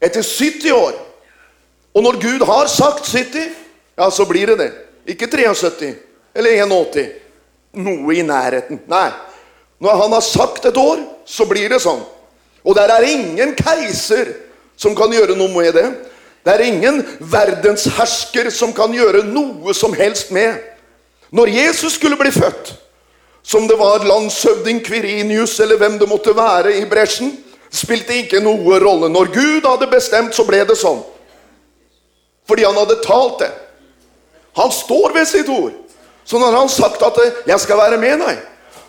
Etter 0.03 0.27
70 0.27 0.75
år. 0.75 0.99
Og 1.95 2.03
når 2.03 2.21
Gud 2.27 2.45
har 2.51 2.67
sagt 2.75 3.07
70, 3.07 3.55
ja, 3.97 4.11
så 4.11 4.27
blir 4.27 4.51
det 4.51 4.59
det. 4.65 4.73
Ikke 5.07 5.29
73 5.31 5.95
eller 6.37 6.59
81. 6.67 7.07
Noe 7.77 8.17
i 8.17 8.25
nærheten. 8.27 8.81
Nei. 8.91 9.09
Når 9.83 10.03
han 10.03 10.15
har 10.17 10.25
sagt 10.25 10.65
et 10.67 10.77
år, 10.81 11.03
så 11.29 11.47
blir 11.49 11.69
det 11.71 11.83
sånn. 11.85 12.01
Og 12.67 12.75
der 12.75 12.91
er 12.91 13.07
ingen 13.07 13.53
keiser 13.59 14.33
som 14.77 14.97
kan 14.97 15.13
gjøre 15.13 15.37
noe 15.39 15.53
med 15.53 15.77
det. 15.77 15.87
Det 16.47 16.55
er 16.55 16.65
ingen 16.67 17.01
verdenshersker 17.21 18.51
som 18.55 18.73
kan 18.75 18.95
gjøre 18.95 19.25
noe 19.27 19.75
som 19.75 19.95
helst 19.97 20.33
med. 20.35 20.59
Når 21.35 21.51
Jesus 21.51 21.97
skulle 21.99 22.19
bli 22.19 22.31
født, 22.31 22.73
som 23.47 23.67
det 23.69 23.77
var 23.79 24.05
landshøvding 24.07 24.81
Kvirinius 24.87 25.59
eller 25.63 25.79
hvem 25.79 25.99
det 25.99 26.09
måtte 26.11 26.35
være 26.35 26.77
i 26.81 26.87
bresjen, 26.91 27.33
spilte 27.71 28.15
ikke 28.23 28.41
noe 28.43 28.79
rolle. 28.83 29.11
Når 29.13 29.31
Gud 29.35 29.67
hadde 29.67 29.91
bestemt, 29.91 30.35
så 30.35 30.47
ble 30.47 30.65
det 30.67 30.79
sånn. 30.79 31.03
Fordi 32.47 32.67
han 32.67 32.79
hadde 32.79 33.03
talt 33.05 33.43
det. 33.43 33.53
Han 34.57 34.73
står 34.73 35.13
ved 35.15 35.29
sitt 35.29 35.49
ord. 35.49 35.73
Så 36.25 36.39
når 36.39 36.47
han 36.47 36.55
har 36.55 36.69
sagt 36.69 37.03
at 37.03 37.19
'jeg 37.47 37.61
skal 37.61 37.77
være 37.77 37.97
med 37.97 38.21
deg', 38.21 38.39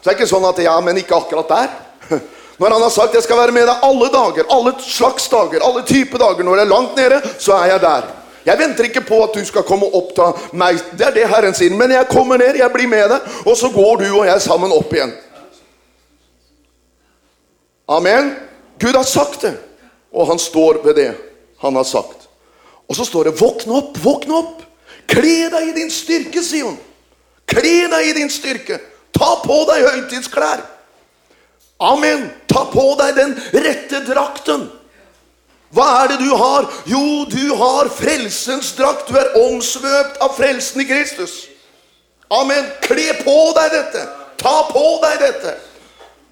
så 0.02 0.10
er 0.10 0.14
det 0.14 0.20
ikke 0.20 0.36
sånn 0.36 0.50
at 0.50 0.60
'ja, 0.60 0.80
men 0.82 0.98
ikke 0.98 1.16
akkurat 1.16 1.48
der'. 1.48 1.70
Når 2.60 2.70
han 2.70 2.82
har 2.82 2.90
sagt 2.90 3.14
'jeg 3.14 3.24
skal 3.24 3.38
være 3.38 3.52
med 3.52 3.68
deg 3.68 3.76
alle 3.84 4.08
dager', 4.10 4.48
alle 4.50 4.74
slags 4.80 5.28
dager, 5.30 5.60
alle 5.64 5.84
typer 5.86 6.18
dager, 6.18 6.44
når 6.44 6.56
jeg 6.56 6.66
er 6.66 6.70
langt 6.70 6.96
nede, 6.96 7.22
så 7.40 7.54
er 7.54 7.66
jeg 7.66 7.82
der. 7.82 8.04
Jeg 8.46 8.60
venter 8.60 8.84
ikke 8.84 9.02
på 9.02 9.24
at 9.24 9.34
du 9.36 9.46
skal 9.46 9.64
komme 9.64 9.86
opp 9.94 10.14
til 10.16 10.58
meg. 10.58 10.80
Det 10.98 11.08
er 11.08 11.12
det 11.12 11.28
Herren 11.28 11.54
sier. 11.54 11.74
Men 11.76 11.92
jeg 11.92 12.08
kommer 12.08 12.38
ned, 12.38 12.56
jeg 12.56 12.72
blir 12.72 12.88
med 12.88 13.10
deg, 13.10 13.20
og 13.46 13.58
så 13.58 13.70
går 13.70 13.96
du 13.96 14.20
og 14.20 14.26
jeg 14.26 14.42
sammen 14.42 14.72
opp 14.72 14.94
igjen. 14.94 15.12
Amen. 17.88 18.36
Gud 18.80 18.96
har 18.96 19.04
sagt 19.04 19.42
det, 19.42 19.58
og 20.14 20.28
han 20.28 20.40
står 20.40 20.80
ved 20.84 20.96
det 20.96 21.10
han 21.60 21.76
har 21.76 21.84
sagt. 21.84 22.30
Og 22.88 22.96
så 22.96 23.06
står 23.06 23.24
det 23.24 23.42
'våkn 23.42 23.72
opp, 23.72 23.98
våkn 24.04 24.32
opp'. 24.32 24.67
Kle 25.08 25.50
deg 25.54 25.70
i 25.70 25.76
din 25.76 25.92
styrke, 25.94 26.44
sier 26.44 26.68
hun. 26.70 26.80
Kle 27.48 27.88
deg 27.92 28.10
i 28.10 28.16
din 28.18 28.32
styrke. 28.32 28.80
Ta 29.16 29.38
på 29.44 29.62
deg 29.70 29.86
høytidsklær. 29.88 30.66
Amen. 31.80 32.28
Ta 32.50 32.66
på 32.72 32.90
deg 33.00 33.16
den 33.18 33.36
rette 33.54 34.02
drakten. 34.08 34.68
Hva 35.76 35.88
er 36.02 36.14
det 36.14 36.22
du 36.24 36.32
har? 36.36 36.68
Jo, 36.88 37.26
du 37.28 37.56
har 37.60 37.90
frelsens 37.92 38.72
drakt. 38.78 39.10
Du 39.10 39.18
er 39.20 39.36
omsvøpt 39.48 40.20
av 40.24 40.36
frelsen 40.38 40.84
i 40.84 40.88
Kristus. 40.90 41.46
Amen. 42.34 42.68
Kle 42.84 43.14
på 43.24 43.38
deg 43.58 43.74
dette. 43.76 44.04
Ta 44.40 44.56
på 44.72 44.86
deg 45.04 45.20
dette. 45.24 45.56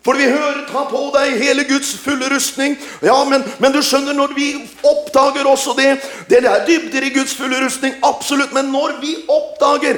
For 0.06 0.14
vi 0.14 0.24
hører 0.30 0.68
'ta 0.68 0.84
på 0.90 1.02
deg 1.18 1.40
hele 1.42 1.64
Guds 1.64 1.96
fulle 1.98 2.30
rustning'. 2.30 2.78
Ja, 3.02 3.24
men, 3.24 3.44
men, 3.60 3.74
du 3.74 3.82
skjønner, 3.82 4.14
når 4.14 4.36
vi 4.36 4.54
oppdager 4.84 5.48
også 5.50 5.74
det 5.78 5.98
Det 6.30 6.46
er 6.46 6.66
dybder 6.66 7.02
i 7.02 7.10
Guds 7.10 7.34
fulle 7.34 7.66
rustning, 7.66 7.96
absolutt. 8.04 8.54
Men 8.54 8.66
når 8.66 9.02
vi 9.02 9.16
oppdager 9.28 9.98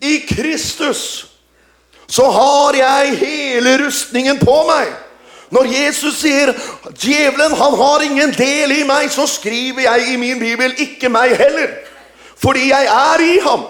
i 0.00 0.18
Kristus 0.28 1.26
så 2.08 2.30
har 2.30 2.76
jeg 2.76 3.16
hele 3.18 3.78
rustningen 3.86 4.38
på 4.38 4.56
meg. 4.68 4.92
Når 5.50 5.64
Jesus 5.70 6.18
sier 6.18 6.52
'Djevelen, 6.90 7.56
han 7.56 7.74
har 7.74 8.02
ingen 8.02 8.32
del 8.32 8.72
i 8.72 8.82
meg', 8.82 9.10
så 9.10 9.26
skriver 9.26 9.80
jeg 9.80 10.12
i 10.12 10.16
min 10.16 10.38
bibel 10.38 10.74
'ikke 10.78 11.08
meg 11.08 11.36
heller'. 11.38 11.74
Fordi 12.36 12.68
jeg 12.68 12.84
er 12.84 13.20
i 13.20 13.38
ham. 13.42 13.60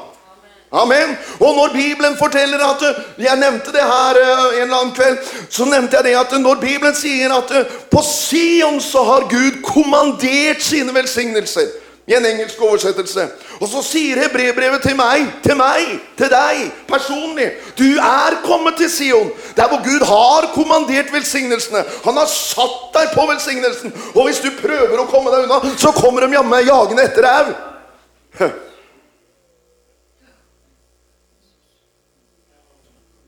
Amen. 0.75 1.17
Og 1.39 1.55
når 1.55 1.69
Bibelen 1.73 2.17
forteller 2.19 2.59
at 2.59 2.83
Jeg 3.19 3.37
nevnte 3.39 3.73
det 3.73 3.81
her 3.81 4.19
eh, 4.19 4.57
en 4.57 4.63
eller 4.63 4.77
annen 4.77 4.95
kveld. 4.95 5.19
Så 5.51 5.65
nevnte 5.65 5.97
jeg 5.97 6.05
det 6.05 6.17
at 6.19 6.41
når 6.41 6.55
Bibelen 6.55 6.95
sier 6.99 7.31
at 7.37 7.51
eh, 7.55 7.71
på 7.91 8.03
Sion 8.03 8.81
så 8.83 9.05
har 9.07 9.29
Gud 9.31 9.63
kommandert 9.63 10.63
sine 10.63 10.95
velsignelser 10.95 11.69
i 12.07 12.15
en 12.15 12.27
engelsk 12.27 12.61
oversettelse. 12.61 13.29
Og 13.61 13.69
så 13.71 13.83
sier 13.87 14.19
hebreerbrevet 14.21 14.83
til 14.83 14.97
meg, 14.99 15.29
til 15.45 15.57
meg, 15.57 15.95
til 16.19 16.29
deg 16.33 16.65
personlig 16.91 17.47
Du 17.79 17.87
er 17.97 18.41
kommet 18.45 18.77
til 18.77 18.91
Sion, 18.91 19.31
der 19.57 19.71
hvor 19.71 19.81
Gud 19.85 20.03
har 20.09 20.51
kommandert 20.57 21.13
velsignelsene. 21.13 21.85
Han 22.05 22.19
har 22.19 22.27
satt 22.27 22.91
deg 22.99 23.15
på 23.15 23.29
velsignelsen. 23.31 23.95
Og 24.15 24.27
hvis 24.27 24.43
du 24.43 24.51
prøver 24.59 24.99
å 24.99 25.07
komme 25.07 25.31
deg 25.31 25.47
unna, 25.47 25.63
så 25.79 25.95
kommer 25.95 26.27
de 26.27 26.35
jammen 26.35 26.67
jagende 26.67 27.07
etter 27.07 27.31
deg 27.31 27.55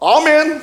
Amen. 0.07 0.57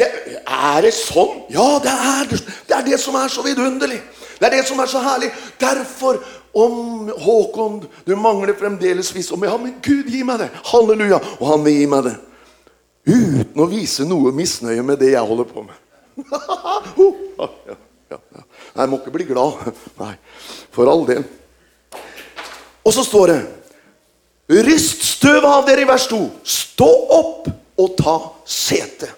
Er 0.00 0.80
det 0.84 0.92
sånn? 0.96 1.42
Ja, 1.52 1.76
det 1.82 1.92
er 1.92 2.30
det 2.30 2.76
er 2.76 2.86
det 2.86 3.00
som 3.02 3.16
er 3.20 3.32
så 3.32 3.44
vidunderlig. 3.44 4.00
Det 4.40 4.48
er 4.48 4.56
det 4.56 4.66
som 4.68 4.80
er 4.80 4.88
så 4.88 5.02
herlig. 5.04 5.30
Derfor 5.60 6.20
om 6.56 7.10
Håkon, 7.20 7.84
du 8.06 8.16
mangler 8.16 8.56
fremdeles 8.58 9.12
visdom. 9.14 9.44
Ja, 9.44 9.56
men 9.60 9.76
Gud, 9.84 10.08
gi 10.10 10.22
meg 10.26 10.40
det! 10.42 10.48
Halleluja! 10.72 11.20
Og 11.38 11.46
han 11.52 11.64
vil 11.66 11.76
gi 11.78 11.86
meg 11.90 12.08
det. 12.08 12.16
Uten 13.10 13.62
å 13.62 13.68
vise 13.70 14.06
noe 14.08 14.32
misnøye 14.34 14.82
med 14.86 15.00
det 15.00 15.12
jeg 15.14 15.28
holder 15.28 15.48
på 15.48 15.64
med. 15.66 15.76
Nei, 18.10 18.82
jeg 18.82 18.90
må 18.90 18.98
ikke 18.98 19.14
bli 19.14 19.28
glad. 19.28 19.70
Nei, 20.02 20.14
for 20.74 20.90
all 20.90 21.06
del. 21.08 21.24
Og 22.84 22.94
så 22.96 23.04
står 23.06 23.34
det 23.34 23.40
Ryst 24.66 25.04
støvet 25.06 25.46
av 25.46 25.66
dere 25.68 25.84
i 25.84 25.86
vers 25.86 26.08
2. 26.10 26.18
Stå 26.42 26.88
opp 27.14 27.46
og 27.78 27.96
ta 27.98 28.16
sete. 28.44 29.10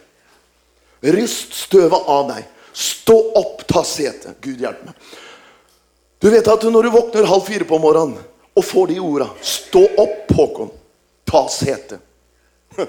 Ryst 1.02 1.54
støvet 1.64 2.08
av 2.08 2.28
deg. 2.30 2.46
Stå 2.72 3.16
opp, 3.38 3.64
ta 3.68 3.82
sete. 3.84 4.36
Gud 4.40 4.60
hjelpe 4.60 4.90
meg. 4.90 5.12
Du 6.22 6.30
vet 6.30 6.46
at 6.46 6.64
når 6.70 6.86
du 6.86 6.94
våkner 6.94 7.26
halv 7.26 7.44
fire 7.48 7.66
på 7.66 7.80
morgenen 7.82 8.20
og 8.54 8.64
får 8.64 8.86
de 8.92 8.98
orda 9.00 9.28
'Stå 9.42 9.82
opp, 9.98 10.32
Håkon. 10.36 10.70
Ta 11.24 11.48
sete'. 11.48 11.98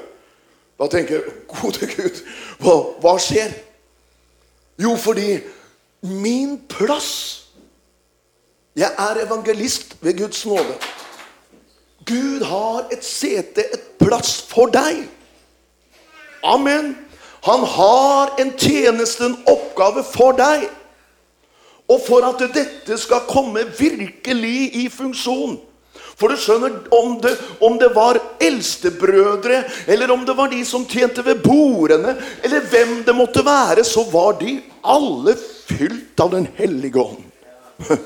Da 0.80 0.88
tenker 0.90 1.16
jeg, 1.16 1.34
gode 1.48 1.88
Gud, 1.88 2.18
hva, 2.60 2.74
hva 3.00 3.12
skjer? 3.22 3.54
Jo, 4.82 4.96
fordi 4.98 5.38
min 6.02 6.58
plass 6.68 7.40
Jeg 8.76 8.90
er 8.98 9.20
evangelist 9.22 9.94
ved 10.02 10.18
Guds 10.18 10.46
nåde. 10.50 10.74
Gud 12.06 12.42
har 12.42 12.88
et 12.92 13.06
sete, 13.06 13.62
et 13.62 13.84
plass 14.02 14.42
for 14.50 14.66
deg. 14.74 15.06
Amen. 16.44 16.96
Han 17.44 17.64
har 17.64 18.40
en 18.40 18.54
tjeneste, 18.58 19.26
en 19.26 19.38
oppgave 19.48 20.04
for 20.08 20.36
deg. 20.38 20.68
Og 21.92 22.00
for 22.06 22.24
at 22.28 22.40
dette 22.56 22.98
skal 23.00 23.26
komme 23.28 23.66
virkelig 23.78 24.70
i 24.80 24.86
funksjon 24.88 25.58
For 26.16 26.32
du 26.32 26.40
skjønner, 26.40 26.78
om 26.94 27.18
det, 27.22 27.34
om 27.60 27.76
det 27.82 27.90
var 27.96 28.20
eldstebrødre, 28.42 29.64
eller 29.90 30.12
om 30.14 30.22
det 30.26 30.36
var 30.38 30.52
de 30.52 30.62
som 30.66 30.86
tjente 30.88 31.26
ved 31.26 31.42
bordene, 31.44 32.14
eller 32.46 32.68
hvem 32.70 33.00
det 33.04 33.16
måtte 33.18 33.42
være, 33.46 33.84
så 33.84 34.06
var 34.12 34.38
de 34.40 34.60
alle 34.86 35.34
fylt 35.68 36.22
av 36.22 36.32
Den 36.32 36.48
hellige 36.56 37.02
ånd. 37.02 37.26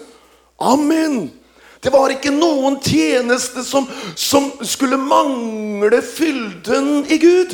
Amen! 0.72 1.28
Det 1.84 1.92
var 1.94 2.10
ikke 2.10 2.32
noen 2.34 2.80
tjeneste 2.82 3.62
som, 3.68 3.86
som 4.16 4.50
skulle 4.66 4.98
mangle 4.98 6.00
fylden 6.02 7.04
i 7.12 7.20
Gud. 7.22 7.54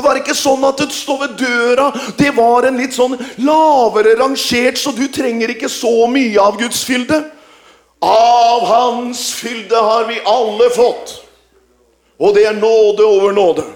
Det 0.00 0.06
var 0.06 0.16
ikke 0.16 0.32
sånn 0.32 0.62
at 0.64 0.78
det 0.80 0.94
står 0.96 1.18
ved 1.20 1.32
døra. 1.42 1.90
Det 2.16 2.30
var 2.32 2.64
en 2.64 2.78
litt 2.80 2.94
sånn 2.96 3.18
lavere 3.44 4.14
rangert, 4.16 4.78
så 4.80 4.94
du 4.96 5.02
trenger 5.12 5.52
ikke 5.52 5.68
så 5.68 6.06
mye 6.08 6.40
av 6.40 6.56
Guds 6.56 6.80
fylde. 6.88 7.18
Av 8.00 8.64
Hans 8.64 9.26
fylde 9.36 9.76
har 9.76 10.06
vi 10.08 10.16
alle 10.24 10.70
fått. 10.72 11.18
Og 12.16 12.32
det 12.32 12.46
er 12.48 12.56
nåde 12.56 13.04
over 13.04 13.36
nåde. 13.36 13.66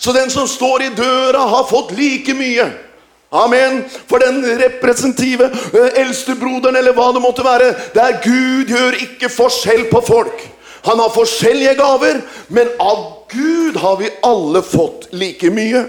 Så 0.00 0.16
den 0.16 0.32
som 0.32 0.48
står 0.48 0.86
i 0.86 0.94
døra, 0.96 1.44
har 1.52 1.68
fått 1.68 1.92
like 1.92 2.32
mye. 2.38 2.70
Amen. 3.28 3.82
For 4.08 4.24
den 4.24 4.40
representative 4.62 5.50
eh, 5.76 6.00
eldstebroderen, 6.00 6.80
eller 6.80 6.96
hva 6.96 7.10
det 7.12 7.20
måtte 7.20 7.44
være, 7.44 7.74
der 7.92 8.16
Gud 8.24 8.72
gjør 8.72 8.96
ikke 8.96 9.28
forskjell 9.28 9.90
på 9.92 10.00
folk. 10.08 10.40
Han 10.84 10.98
har 10.98 11.12
forskjellige 11.14 11.74
gaver, 11.78 12.20
men 12.48 12.68
av 12.80 13.26
Gud 13.30 13.76
har 13.76 13.96
vi 13.96 14.10
alle 14.22 14.62
fått 14.62 15.08
like 15.12 15.50
mye. 15.52 15.84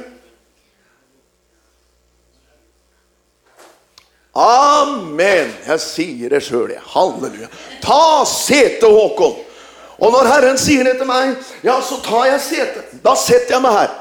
Amen. 4.36 5.52
Jeg 5.68 5.80
sier 5.84 6.32
det 6.32 6.42
sjøl, 6.46 6.72
jeg. 6.72 6.84
Halleluja. 6.94 7.50
Ta 7.84 8.24
sete, 8.28 8.88
Håkon. 8.88 9.40
Og 10.02 10.14
når 10.16 10.30
Herren 10.32 10.58
sier 10.58 10.88
det 10.88 10.96
til 10.98 11.10
meg, 11.10 11.36
ja, 11.66 11.76
så 11.84 12.00
tar 12.02 12.30
jeg 12.32 12.44
sete. 12.46 12.86
Da 13.04 13.14
setter 13.20 13.58
jeg 13.58 13.64
meg 13.64 13.76
her. 13.76 13.96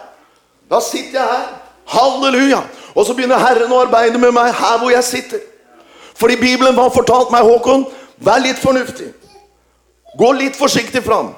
Da 0.71 0.81
sitter 0.85 1.19
jeg 1.19 1.33
her. 1.33 1.49
Halleluja. 1.91 2.63
Og 2.95 3.07
så 3.07 3.15
begynner 3.15 3.43
Herren 3.43 3.73
å 3.75 3.83
arbeide 3.85 4.19
med 4.23 4.33
meg 4.35 4.55
her 4.55 4.79
hvor 4.81 4.95
jeg 4.95 5.07
sitter. 5.07 5.43
Fordi 6.21 6.37
Bibelen 6.37 6.79
har 6.79 6.93
fortalt 6.95 7.33
meg, 7.35 7.47
Håkon, 7.47 7.87
vær 8.23 8.43
litt 8.45 8.61
fornuftig. 8.61 9.11
Gå 10.19 10.33
litt 10.33 10.57
forsiktig 10.59 11.03
fram. 11.05 11.33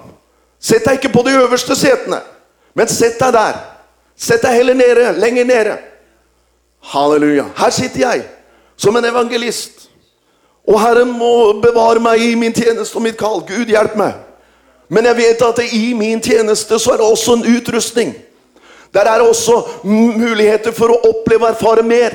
Sett 0.63 0.85
deg 0.87 1.01
ikke 1.01 1.13
på 1.13 1.25
de 1.27 1.35
øverste 1.43 1.77
setene, 1.77 2.21
men 2.75 2.89
sett 2.89 3.19
deg 3.21 3.35
der. 3.35 3.59
Sett 4.17 4.45
deg 4.45 4.55
heller 4.55 4.79
nede, 4.79 5.13
lenger 5.19 5.45
nede. 5.49 5.79
Halleluja. 6.93 7.49
Her 7.57 7.71
sitter 7.71 8.01
jeg 8.01 8.25
som 8.77 8.97
en 8.97 9.05
evangelist. 9.05 9.89
Og 10.69 10.79
Herren 10.81 11.11
må 11.11 11.59
bevare 11.63 12.01
meg 12.03 12.23
i 12.23 12.35
min 12.39 12.55
tjeneste 12.55 12.97
og 12.99 13.03
mitt 13.03 13.19
kall. 13.19 13.43
Gud, 13.47 13.71
hjelp 13.71 13.97
meg. 13.99 14.21
Men 14.93 15.09
jeg 15.09 15.19
vet 15.19 15.43
at 15.43 15.63
i 15.73 15.95
min 15.97 16.21
tjeneste 16.23 16.79
så 16.79 16.93
er 16.93 17.01
det 17.01 17.09
også 17.09 17.39
en 17.39 17.49
utrustning. 17.57 18.13
Der 18.95 19.09
er 19.09 19.19
det 19.19 19.29
også 19.29 19.63
muligheter 19.89 20.75
for 20.77 20.93
å 20.93 21.01
oppleve 21.09 21.49
og 21.49 21.55
erfare 21.55 21.83
mer. 21.83 22.15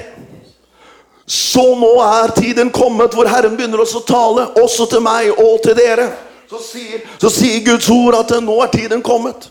Så 1.28 1.64
nå 1.76 1.90
er 2.06 2.32
tiden 2.38 2.70
kommet 2.72 3.16
hvor 3.18 3.28
Herren 3.28 3.58
begynner 3.58 3.82
å 3.84 4.04
tale, 4.08 4.46
også 4.62 4.86
til 4.94 5.04
meg 5.04 5.34
og 5.34 5.58
til 5.66 5.76
dere. 5.76 6.06
Så 6.50 6.60
sier, 6.64 7.02
så 7.20 7.30
sier 7.30 7.64
Guds 7.66 7.90
ord 7.92 8.16
at 8.16 8.32
nå 8.44 8.56
er 8.64 8.72
tiden 8.72 9.02
kommet. 9.04 9.50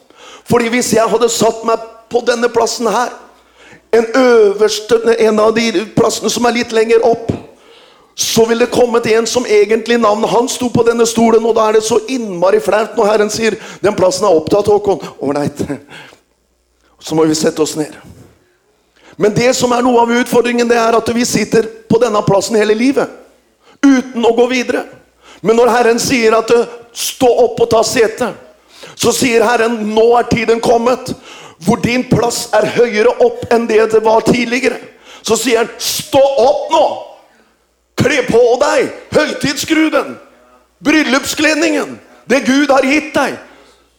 Fordi 0.48 0.70
hvis 0.72 0.94
jeg 0.94 1.09
hadde 1.11 1.28
satt 1.28 1.64
meg 1.68 1.82
på 2.09 2.22
denne 2.24 2.48
plassen 2.48 2.88
her, 2.88 3.12
en 3.92 4.06
øverste, 4.16 4.98
en 5.18 5.40
av 5.40 5.52
de 5.56 5.85
plassene 5.96 6.30
som 6.32 6.46
er 6.48 6.56
litt 6.56 6.72
lenger 6.72 7.04
opp, 7.04 7.32
så 8.16 8.46
ville 8.48 8.64
det 8.64 8.72
kommet 8.72 9.06
en 9.12 9.26
som 9.28 9.44
egentlig 9.44 9.98
navnet 10.00 10.30
hans 10.32 10.56
sto 10.56 10.70
på 10.72 10.87
denne 10.87 11.04
stolen, 11.06 11.44
og 11.44 11.52
da 11.56 11.68
er 11.68 11.76
det 11.76 11.85
så 11.85 11.98
innmari 12.09 12.62
flaut 12.64 12.96
når 12.96 13.11
Herren 13.11 13.30
sier 13.30 13.56
'Den 13.82 13.94
plassen 13.94 14.24
er 14.24 14.32
opptatt, 14.32 14.66
Håkon'. 14.66 15.04
Ålreit. 15.20 15.61
Så 17.00 17.14
må 17.14 17.24
vi 17.24 17.35
sette 17.35 17.61
oss 17.61 17.76
ned. 17.76 17.92
Men 19.16 19.35
det 19.35 19.56
som 19.56 19.72
er 19.72 19.82
noe 19.82 20.00
av 20.00 20.11
utfordringen, 20.11 20.68
det 20.68 20.76
er 20.76 20.96
at 20.96 21.14
vi 21.14 21.24
sitter 21.24 21.62
på 21.88 21.98
denne 21.98 22.22
plassen 22.22 22.56
hele 22.56 22.74
livet. 22.74 23.09
Uten 23.85 24.24
å 24.24 24.35
gå 24.37 24.46
videre. 24.48 24.85
Men 25.46 25.56
når 25.61 25.70
Herren 25.70 25.98
sier 26.02 26.35
at 26.35 26.50
'stå 26.92 27.28
opp 27.44 27.61
og 27.61 27.70
ta 27.70 27.82
sete', 27.87 28.32
så 28.96 29.12
sier 29.12 29.44
Herren 29.44 29.78
'nå 29.94 30.06
er 30.18 30.26
tiden 30.30 30.61
kommet', 30.61 31.14
hvor 31.64 31.76
din 31.76 32.04
plass 32.11 32.48
er 32.52 32.66
høyere 32.66 33.14
opp 33.22 33.46
enn 33.52 33.68
det 33.68 33.92
det 33.92 34.04
var 34.04 34.20
tidligere. 34.20 34.78
Så 35.22 35.37
sier 35.37 35.59
han 35.59 35.70
'stå 35.78 36.22
opp 36.38 36.70
nå'. 36.72 37.02
Kle 37.96 38.22
på 38.28 38.42
deg 38.61 38.90
høytidsskruden, 39.12 40.18
bryllupskledningen, 40.85 42.00
det 42.30 42.46
Gud 42.46 42.68
har 42.70 42.82
gitt 42.82 43.14
deg. 43.14 43.38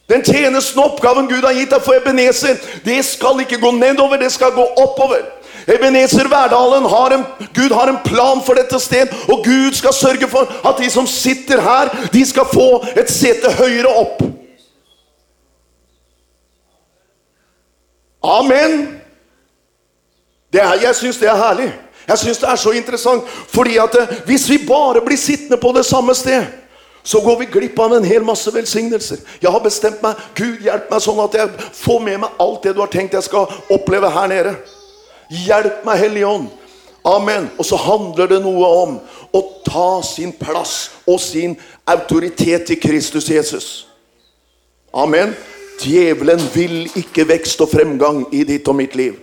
Den 0.08 0.22
tjenesten 0.24 0.78
og 0.80 0.92
oppgaven 0.92 1.28
Gud 1.28 1.44
har 1.44 1.52
gitt 1.52 1.70
deg 1.70 1.82
for 1.82 1.94
Ebenezer, 1.94 2.56
det 2.84 3.04
skal 3.04 3.40
ikke 3.40 3.60
gå 3.60 3.70
nedover, 3.70 4.16
det 4.16 4.32
skal 4.32 4.50
gå 4.50 4.64
oppover. 4.76 5.24
Ebenezer 5.68 6.28
Verdalen 6.28 6.84
har 6.88 7.10
en, 7.10 7.24
Gud 7.54 7.72
har 7.72 7.86
en 7.88 7.98
plan 8.04 8.40
for 8.44 8.56
dette 8.56 8.80
sted, 8.80 9.10
og 9.28 9.44
Gud 9.44 9.74
skal 9.76 9.92
sørge 9.92 10.28
for 10.28 10.48
at 10.64 10.78
de 10.80 10.90
som 10.90 11.06
sitter 11.06 11.60
her, 11.60 11.90
de 12.12 12.24
skal 12.26 12.48
få 12.48 12.84
et 12.96 13.10
sete 13.12 13.52
høyere 13.58 13.92
opp. 14.00 14.22
Amen. 18.22 19.00
Er, 20.52 20.80
jeg 20.82 20.94
syns 20.96 21.20
det 21.20 21.28
er 21.28 21.36
herlig. 21.36 21.68
Jeg 22.08 22.18
syns 22.18 22.38
det 22.38 22.48
er 22.48 22.56
så 22.56 22.70
interessant. 22.70 23.28
Fordi 23.28 23.76
at 23.76 23.94
eh, 24.00 24.16
hvis 24.24 24.48
vi 24.50 24.58
bare 24.68 25.04
blir 25.04 25.16
sittende 25.16 25.56
på 25.60 25.72
det 25.76 25.84
samme 25.86 26.14
sted, 26.14 26.44
så 27.04 27.20
går 27.20 27.38
vi 27.38 27.44
glipp 27.52 27.78
av 27.78 27.92
en 27.92 28.04
hel 28.04 28.24
masse 28.24 28.54
velsignelser. 28.54 29.20
Jeg 29.42 29.52
har 29.52 29.60
bestemt 29.64 30.02
meg. 30.02 30.16
Gud, 30.34 30.58
hjelp 30.64 30.90
meg 30.90 31.04
sånn 31.04 31.20
at 31.24 31.36
jeg 31.36 31.68
får 31.76 32.02
med 32.04 32.18
meg 32.24 32.40
alt 32.40 32.64
det 32.64 32.74
du 32.76 32.80
har 32.80 32.92
tenkt 32.92 33.16
jeg 33.16 33.28
skal 33.28 33.52
oppleve 33.72 34.10
her 34.16 34.32
nede. 34.32 34.56
Hjelp 35.28 35.84
meg, 35.84 36.00
Hellige 36.00 36.26
Ånd. 36.26 36.48
Amen. 37.08 37.50
Og 37.58 37.66
så 37.66 37.76
handler 37.80 38.28
det 38.30 38.40
noe 38.44 38.70
om 38.82 38.96
å 39.32 39.42
ta 39.66 40.00
sin 40.04 40.32
plass 40.36 40.88
og 41.08 41.20
sin 41.22 41.56
autoritet 41.88 42.72
i 42.74 42.78
Kristus 42.80 43.28
Jesus. 43.30 43.68
Amen. 44.92 45.34
Djevelen 45.78 46.42
vil 46.54 46.88
ikke 46.98 47.26
vekst 47.28 47.60
og 47.62 47.70
fremgang 47.70 48.24
i 48.34 48.42
ditt 48.48 48.66
og 48.68 48.78
mitt 48.80 48.96
liv. 48.98 49.14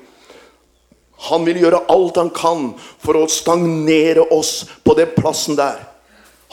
Han 1.30 1.46
vil 1.48 1.62
gjøre 1.64 1.84
alt 1.92 2.20
han 2.20 2.32
kan 2.36 2.70
for 3.02 3.18
å 3.18 3.28
stagnere 3.32 4.24
oss 4.36 4.64
på 4.86 4.96
den 4.98 5.12
plassen 5.18 5.58
der. 5.58 5.82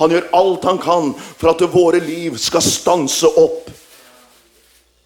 Han 0.01 0.11
gjør 0.11 0.31
alt 0.35 0.65
han 0.65 0.81
kan 0.83 1.12
for 1.15 1.53
at 1.53 1.62
våre 1.73 2.01
liv 2.03 2.38
skal 2.41 2.65
stanse 2.65 3.29
opp. 3.38 3.69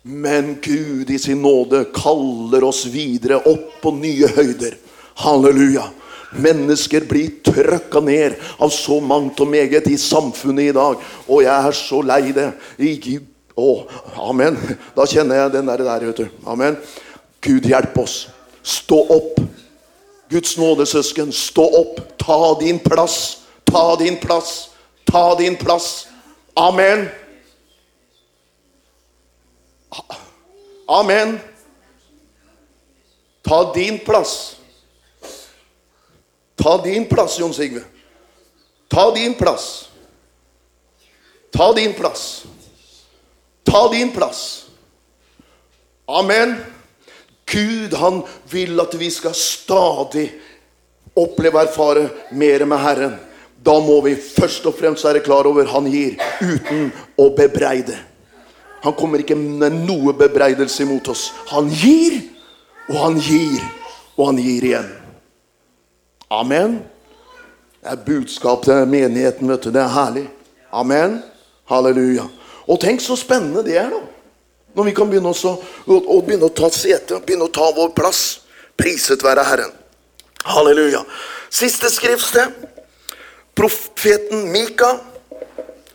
Men 0.08 0.58
Gud 0.62 1.10
i 1.10 1.18
sin 1.18 1.42
nåde 1.42 1.84
kaller 1.94 2.64
oss 2.64 2.84
videre 2.86 3.40
opp 3.42 3.80
på 3.82 3.90
nye 3.90 4.28
høyder. 4.36 4.76
Halleluja. 5.18 5.88
Mennesker 6.38 7.08
blir 7.10 7.40
trøkka 7.42 8.00
ned 8.06 8.36
av 8.62 8.70
så 8.70 9.00
mangt 9.02 9.40
og 9.42 9.50
meget 9.50 9.88
i 9.90 9.96
samfunnet 9.98 10.68
i 10.70 10.76
dag. 10.76 11.02
Og 11.26 11.42
jeg 11.42 11.50
er 11.56 11.74
så 11.74 11.98
lei 12.06 12.30
det. 12.36 12.52
Å, 13.58 13.68
amen. 14.28 14.60
Da 14.94 15.08
kjenner 15.10 15.42
jeg 15.42 15.56
den 15.56 15.74
der, 15.74 15.82
der 15.90 16.08
vet 16.12 16.22
du. 16.22 16.40
Amen. 16.46 16.78
Gud 17.42 17.66
hjelp 17.66 17.98
oss. 17.98 18.28
Stå 18.62 19.02
opp. 19.10 19.42
Guds 20.30 20.54
nåde, 20.60 20.86
søsken. 20.86 21.34
Stå 21.34 21.66
opp. 21.82 22.02
Ta 22.22 22.54
din 22.62 22.78
plass. 22.78 23.40
Ta 23.66 23.88
din 23.98 24.22
plass. 24.22 24.68
Ta 25.10 25.32
din 25.34 25.58
plass. 25.58 26.06
Amen. 26.54 27.08
Amen. 30.88 31.40
Ta 33.42 33.72
din 33.74 33.98
plass. 33.98 34.56
Ta 36.54 36.78
din 36.82 37.06
plass, 37.06 37.38
Jon 37.38 37.54
Sigve. 37.54 37.84
Ta 38.88 39.10
din 39.10 39.34
plass. 39.34 39.88
Ta 41.50 41.72
din 41.72 41.92
plass. 41.92 42.44
Ta 43.62 43.88
din 43.88 44.10
plass. 44.10 44.64
Amen. 46.06 46.56
Gud, 47.46 47.94
han 47.94 48.22
vil 48.50 48.80
at 48.80 48.94
vi 48.94 49.10
skal 49.10 49.34
stadig 49.34 50.30
oppleve 51.14 51.60
og 51.60 51.68
erfare 51.68 52.08
mer 52.30 52.64
med 52.66 52.82
Herren. 52.82 53.14
Da 53.62 53.78
må 53.82 54.00
vi 54.04 54.14
først 54.16 54.66
og 54.66 54.74
fremst 54.78 55.06
være 55.06 55.22
klar 55.24 55.46
over 55.46 55.66
han 55.70 55.86
gir 55.90 56.18
uten 56.42 56.90
å 57.18 57.30
bebreide. 57.34 57.98
Han 58.86 58.94
kommer 58.94 59.18
ikke 59.18 59.34
med 59.34 59.80
noe 59.82 60.12
bebreidelse 60.14 60.84
imot 60.84 61.08
oss. 61.10 61.32
Han 61.50 61.66
gir, 61.74 62.20
og 62.86 63.00
han 63.00 63.16
gir, 63.18 63.64
og 64.14 64.28
han 64.28 64.38
gir 64.38 64.66
igjen. 64.68 64.92
Amen. 66.30 66.76
Det 67.82 67.90
er 67.90 68.04
budskap 68.06 68.62
til 68.62 68.86
menigheten. 68.86 69.50
vet 69.50 69.66
du. 69.66 69.72
Det 69.74 69.82
er 69.82 69.90
herlig. 69.90 70.24
Amen. 70.70 71.18
Halleluja. 71.66 72.28
Og 72.70 72.78
tenk 72.80 73.02
så 73.02 73.18
spennende 73.18 73.66
det 73.66 73.74
er, 73.82 73.90
da. 73.90 74.00
Når 74.78 74.84
vi 74.84 74.94
kan 74.94 75.10
begynne, 75.10 75.34
også, 75.34 75.56
å, 75.82 75.98
å 75.98 76.22
begynne 76.22 76.46
å 76.46 76.54
ta 76.54 76.70
sete, 76.70 77.18
begynne 77.26 77.50
å 77.50 77.54
ta 77.58 77.66
vår 77.74 77.90
plass. 77.96 78.24
Priset 78.78 79.26
være 79.26 79.50
Herren. 79.50 79.74
Halleluja. 80.46 81.02
Siste 81.50 81.90
skriftsted. 81.90 82.54
Profeten 83.58 84.46
Mika. 84.54 84.94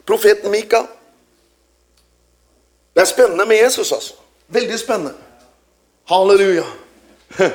Profeten 0.04 0.52
Mika. 0.52 0.90
Det 2.94 3.02
er 3.02 3.06
spennende 3.06 3.46
med 3.46 3.58
Jesus, 3.64 3.92
altså. 3.92 4.14
Veldig 4.48 4.80
spennende. 4.80 5.14
Halleluja. 6.10 6.64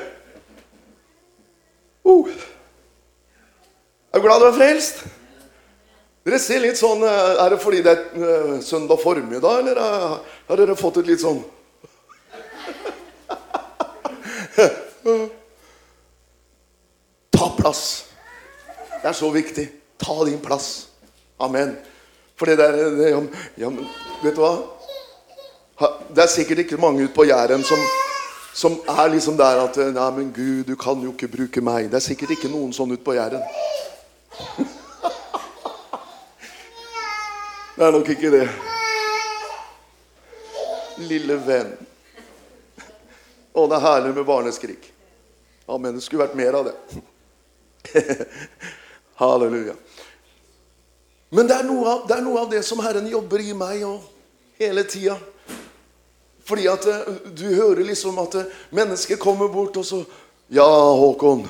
Uh. 2.07 2.29
Er 4.13 4.19
du 4.19 4.23
glad 4.23 4.41
du 4.41 4.47
er 4.47 4.53
frelst? 4.55 5.01
Dere 6.27 6.39
ser 6.43 6.61
litt 6.63 6.79
sånn 6.79 7.03
eh, 7.07 7.43
Er 7.43 7.51
det 7.51 7.59
fordi 7.63 7.83
det 7.83 7.93
er 7.93 8.03
eh, 8.15 8.61
søndag 8.63 8.99
formiddag, 9.03 9.59
eller 9.59 9.77
eh, 9.83 10.15
har 10.49 10.57
dere 10.61 10.77
fått 10.79 10.97
et 11.03 11.11
litt 11.11 11.23
sånn 11.23 11.43
Ta 17.37 17.47
plass. 17.59 17.83
Det 19.03 19.11
er 19.11 19.19
så 19.19 19.29
viktig. 19.35 19.67
Ta 20.01 20.25
din 20.25 20.41
plass. 20.43 20.89
Amen. 21.43 21.77
For 22.39 22.49
det 22.49 22.57
der 22.63 22.73
det, 22.97 23.11
ja, 23.61 23.69
men, 23.69 23.85
Vet 24.23 24.39
du 24.39 24.41
hva? 24.41 24.55
Det 25.77 26.23
er 26.23 26.27
sikkert 26.33 26.59
ikke 26.59 26.77
mange 26.81 27.05
ute 27.05 27.15
på 27.15 27.27
Jæren 27.29 27.65
som, 27.65 27.79
som 28.55 28.79
er 28.89 29.11
liksom 29.13 29.37
der 29.37 29.61
at 29.61 29.77
Nei, 29.77 30.11
men 30.17 30.33
Gud, 30.33 30.65
du 30.65 30.77
kan 30.77 31.03
jo 31.05 31.13
ikke 31.13 31.29
bruke 31.29 31.61
meg. 31.61 31.91
Det 31.91 32.01
er 32.01 32.07
sikkert 32.07 32.33
ikke 32.33 32.49
noen 32.49 32.73
sånn 32.73 32.95
ute 32.97 33.05
på 33.05 33.17
Jæren. 33.17 33.45
Det 37.77 37.85
er 37.85 37.93
nok 37.93 38.09
ikke 38.09 38.31
det. 38.33 38.47
Lille 41.05 41.35
venn. 41.45 41.75
Å, 43.53 43.67
det 43.69 43.77
er 43.77 43.85
herlig 43.85 44.15
med 44.17 44.25
barneskrik. 44.25 44.87
Amen. 45.69 45.99
Det 45.99 46.07
skulle 46.07 46.25
vært 46.25 46.39
mer 46.41 46.57
av 46.57 46.71
det. 46.71 46.73
Halleluja. 49.21 49.77
Men 51.37 51.53
det 51.53 51.59
er, 51.59 51.69
av, 51.69 52.07
det 52.09 52.17
er 52.17 52.25
noe 52.25 52.47
av 52.47 52.49
det 52.55 52.63
som 52.65 52.81
Herren 52.81 53.13
jobber 53.13 53.45
i 53.45 53.53
meg 53.53 53.85
og 53.85 54.09
hele 54.57 54.87
tida. 54.89 55.19
Fordi 56.47 56.69
at 56.71 56.87
eh, 56.87 57.13
du 57.35 57.47
hører 57.55 57.83
liksom 57.89 58.19
at 58.23 58.39
eh, 58.39 58.55
mennesker 58.75 59.19
kommer 59.21 59.51
bort 59.53 59.77
og 59.77 59.87
så 59.87 60.05
Ja, 60.49 60.67
Håkon. 60.95 61.43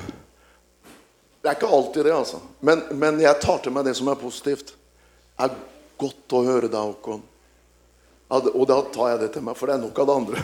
Det 1.41 1.51
er 1.51 1.55
ikke 1.59 1.69
alltid 1.69 2.07
det, 2.07 2.13
altså. 2.17 2.39
Men, 2.65 2.81
men 2.97 3.19
jeg 3.21 3.37
tar 3.43 3.59
til 3.61 3.75
meg 3.75 3.85
det 3.85 3.93
som 3.99 4.09
er 4.09 4.17
positivt. 4.17 4.73
Det 5.37 5.45
er 5.45 5.53
godt 6.01 6.33
å 6.33 6.41
høre 6.47 6.65
deg, 6.65 6.81
Håkon. 6.81 7.21
Og 8.33 8.63
da 8.67 8.79
tar 8.91 9.13
jeg 9.13 9.21
det 9.21 9.29
til 9.35 9.45
meg, 9.45 9.55
for 9.55 9.69
det 9.69 9.77
er 9.77 9.83
nok 9.85 10.01
av 10.01 10.09
det 10.09 10.15
andre. 10.17 10.41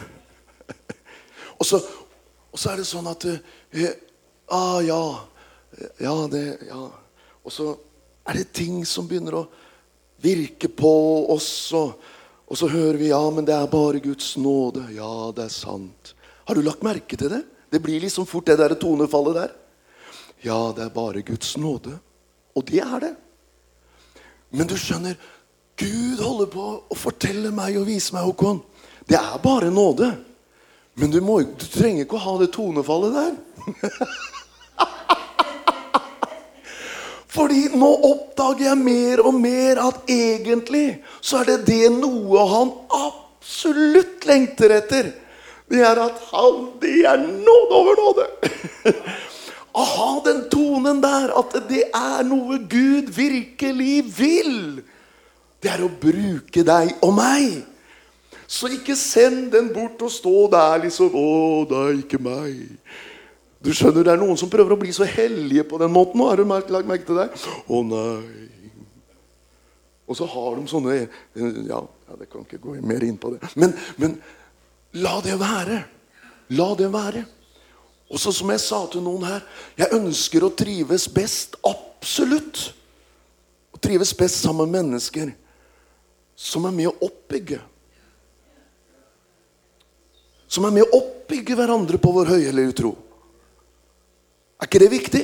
og, 1.57 1.65
så, 1.65 1.81
og 2.53 2.61
så 2.61 2.71
er 2.71 2.79
det 2.79 2.87
sånn 2.87 3.09
at 3.09 3.25
«Ja, 3.73 3.89
Ah, 4.53 4.81
ja. 4.81 5.19
Ja, 5.97 6.27
det 6.31 6.57
Ja. 6.67 6.91
Og 7.43 7.51
så 7.51 7.77
er 8.25 8.33
det 8.33 8.53
ting 8.53 8.85
som 8.85 9.07
begynner 9.07 9.35
å 9.35 9.47
virke 10.23 10.69
på 10.69 10.91
oss, 11.33 11.73
og, 11.75 11.97
og 12.53 12.57
så 12.59 12.67
hører 12.69 12.99
vi 13.01 13.07
ja, 13.09 13.21
men 13.33 13.47
det 13.49 13.53
er 13.57 13.65
bare 13.65 13.97
Guds 13.97 14.35
nåde. 14.37 14.83
Ja, 14.93 15.31
det 15.33 15.47
er 15.47 15.53
sant. 15.53 16.11
Har 16.45 16.53
du 16.53 16.61
lagt 16.61 16.83
merke 16.85 17.17
til 17.17 17.31
det? 17.31 17.39
Det 17.73 17.79
blir 17.81 18.03
liksom 18.03 18.27
fort 18.29 18.45
det 18.45 18.59
der 18.59 18.75
tonefallet 18.77 19.39
der. 19.39 19.55
Ja, 20.45 20.59
det 20.77 20.83
er 20.85 20.91
bare 20.93 21.23
Guds 21.25 21.55
nåde. 21.57 21.95
Og 22.53 22.67
det 22.69 22.83
er 22.85 22.99
det. 23.01 23.09
Men 24.53 24.69
du 24.69 24.75
skjønner, 24.77 25.17
Gud 25.81 26.21
holder 26.21 26.51
på 26.53 26.67
å 26.93 26.99
fortelle 26.99 27.49
meg 27.49 27.79
og 27.81 27.89
vise 27.89 28.13
meg, 28.13 28.29
Håkon. 28.29 28.61
Det 29.09 29.17
er 29.17 29.41
bare 29.41 29.73
nåde. 29.73 30.11
Men 30.93 31.09
du, 31.09 31.23
må, 31.25 31.39
du 31.41 31.65
trenger 31.65 32.05
ikke 32.05 32.21
å 32.21 32.25
ha 32.27 32.37
det 32.43 32.51
tonefallet 32.53 33.17
der. 33.17 33.33
Fordi 37.33 37.65
nå 37.73 37.89
oppdager 38.11 38.67
jeg 38.67 38.77
mer 38.77 39.23
og 39.25 39.33
mer 39.41 39.81
at 39.81 40.09
egentlig 40.11 40.99
så 41.21 41.41
er 41.41 41.49
det 41.49 41.59
det 41.71 41.89
noe 41.95 42.45
han 42.51 42.73
absolutt 42.93 44.27
lengter 44.29 44.75
etter. 44.77 45.09
Det 45.69 45.81
er 45.81 46.01
at 46.03 46.19
han 46.29 46.65
Det 46.81 46.99
er 47.09 47.17
nåde 47.17 47.79
over 47.79 48.01
nåde. 48.03 48.27
Å 49.73 49.83
ha 49.89 50.09
den 50.27 50.43
tonen 50.53 50.99
der, 51.01 51.31
at 51.33 51.55
det 51.65 51.87
er 51.97 52.25
noe 52.27 52.59
Gud 52.69 53.09
virkelig 53.15 53.95
vil. 54.19 54.83
Det 55.57 55.71
er 55.73 55.81
å 55.81 55.89
bruke 55.89 56.61
deg 56.67 56.91
og 57.01 57.15
meg. 57.17 57.63
Så 58.45 58.69
ikke 58.69 58.93
send 58.99 59.47
den 59.55 59.71
bort 59.73 60.01
og 60.05 60.11
stå 60.13 60.45
der 60.53 60.83
liksom 60.83 61.15
Å, 61.17 61.31
det 61.65 61.79
er 61.79 61.97
ikke 62.03 62.21
meg. 62.21 62.59
Du 63.63 63.71
skjønner, 63.71 64.03
Det 64.03 64.11
er 64.11 64.19
noen 64.19 64.37
som 64.37 64.51
prøver 64.51 64.75
å 64.75 64.79
bli 64.79 64.91
så 64.91 65.07
hellige 65.07 65.63
på 65.63 65.79
den 65.79 65.91
måten. 65.91 66.19
nå, 66.19 66.27
Har 66.29 66.37
du 66.37 66.43
lagt 66.43 66.87
merke 66.87 67.05
til 67.07 67.15
det? 67.15 67.29
Å 67.67 67.83
nei. 67.83 68.49
Og 70.07 70.17
så 70.17 70.27
har 70.27 70.55
de 70.57 70.67
sånne 70.67 70.95
Ja, 70.99 71.79
ja 71.79 72.17
det 72.19 72.29
kan 72.29 72.43
ikke 72.43 72.59
gå 72.59 72.75
mer 72.83 73.03
inn 73.03 73.17
på 73.17 73.31
det. 73.33 73.39
Men, 73.55 73.73
men 73.97 74.17
la 74.99 75.19
det 75.23 75.39
være. 75.39 75.83
La 76.49 76.75
det 76.75 76.91
være. 76.91 77.23
Og 78.11 78.19
så 78.19 78.33
som 78.35 78.51
jeg 78.51 78.61
sa 78.61 78.83
til 78.91 79.01
noen 79.01 79.23
her 79.25 79.45
Jeg 79.79 79.95
ønsker 79.95 80.43
å 80.43 80.51
trives 80.53 81.07
best. 81.07 81.55
Absolutt. 81.63 82.73
Å 83.73 83.79
trives 83.79 84.11
best 84.13 84.43
sammen 84.43 84.69
med 84.69 84.83
mennesker 84.83 85.33
som 86.35 86.65
er 86.65 86.73
med 86.75 86.89
å 86.89 86.95
oppbygge. 87.05 87.59
Som 90.49 90.65
er 90.67 90.73
med 90.75 90.85
å 90.85 90.99
oppbygge 90.99 91.55
hverandre 91.57 91.99
på 92.01 92.11
vår 92.13 92.33
høyhellige 92.35 92.75
tro. 92.81 92.93
Ikke 94.73 94.87
det 94.87 94.89
viktig? 94.89 95.19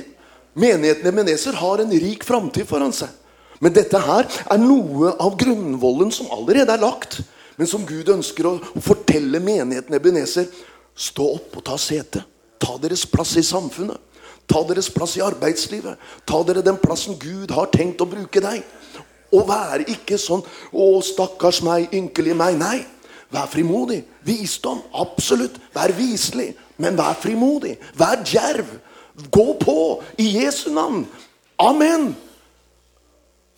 Menigheten 0.54 1.08
Ebenezer 1.10 1.56
har 1.58 1.82
en 1.82 1.90
rik 1.90 2.22
framtid 2.22 2.68
foran 2.70 2.92
seg. 2.94 3.10
Men 3.58 3.74
dette 3.74 3.98
her 3.98 4.28
er 4.46 4.60
noe 4.62 5.16
av 5.18 5.34
grunnvollen 5.42 6.12
som 6.14 6.28
allerede 6.36 6.76
er 6.76 6.84
lagt. 6.84 7.16
Men 7.58 7.66
som 7.66 7.82
Gud 7.82 8.12
ønsker 8.14 8.46
å 8.46 8.52
fortelle 8.78 9.42
menigheten 9.42 9.96
Ebenezer. 9.98 10.46
Stå 10.94 11.26
opp 11.40 11.58
og 11.58 11.64
ta 11.66 11.80
sete. 11.82 12.22
Ta 12.62 12.76
deres 12.78 13.08
plass 13.10 13.32
i 13.42 13.44
samfunnet. 13.48 13.98
Ta 14.46 14.62
deres 14.70 14.92
plass 14.94 15.16
i 15.18 15.24
arbeidslivet. 15.26 15.98
Ta 16.30 16.44
dere 16.46 16.62
den 16.62 16.78
plassen 16.78 17.18
Gud 17.18 17.50
har 17.50 17.72
tenkt 17.74 18.04
å 18.06 18.08
bruke 18.12 18.44
deg. 18.46 18.62
Og 19.34 19.50
være 19.50 19.90
ikke 19.90 20.22
sånn 20.22 20.46
'Å, 20.46 21.02
stakkars 21.02 21.64
meg, 21.66 21.90
ynkelig 21.90 22.38
meg'. 22.38 22.58
Nei. 22.62 22.86
Vær 23.34 23.50
frimodig. 23.50 24.04
Visdom. 24.22 24.84
Absolutt. 24.94 25.58
Vær 25.74 25.90
viselig. 25.98 26.54
Men 26.78 26.96
vær 26.96 27.18
frimodig. 27.18 27.80
Vær 27.98 28.22
djerv. 28.22 28.78
Gå 29.30 29.54
på 29.54 30.04
i 30.18 30.28
Jesu 30.40 30.70
navn. 30.72 31.06
Amen. 31.56 32.16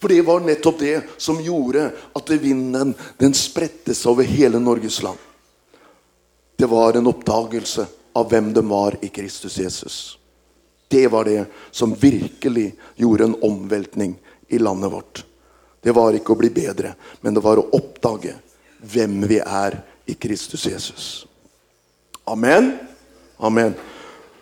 For 0.01 0.09
det 0.09 0.21
var 0.25 0.39
nettopp 0.39 0.79
det 0.79 1.01
som 1.17 1.41
gjorde 1.41 1.91
at 2.17 2.29
vinden 2.41 2.95
den 3.21 3.35
spredte 3.37 3.93
seg 3.93 4.15
over 4.15 4.25
hele 4.25 4.59
Norges 4.59 5.01
land. 5.05 5.19
Det 6.57 6.65
var 6.69 6.97
en 6.97 7.09
oppdagelse 7.09 7.85
av 8.17 8.29
hvem 8.29 8.49
de 8.53 8.63
var 8.65 8.97
i 9.01 9.07
Kristus 9.13 9.57
Jesus. 9.57 10.17
Det 10.87 11.07
var 11.07 11.25
det 11.25 11.45
som 11.71 11.93
virkelig 11.93 12.71
gjorde 12.95 13.23
en 13.23 13.37
omveltning 13.41 14.15
i 14.47 14.59
landet 14.59 14.91
vårt. 14.91 15.25
Det 15.81 15.93
var 15.95 16.13
ikke 16.13 16.33
å 16.33 16.41
bli 16.41 16.49
bedre, 16.53 16.95
men 17.21 17.33
det 17.33 17.41
var 17.45 17.61
å 17.61 17.69
oppdage 17.77 18.35
hvem 18.81 19.21
vi 19.29 19.39
er 19.41 19.79
i 20.05 20.13
Kristus 20.13 20.65
Jesus. 20.65 21.05
Amen. 22.25 22.73
Amen. 23.37 23.73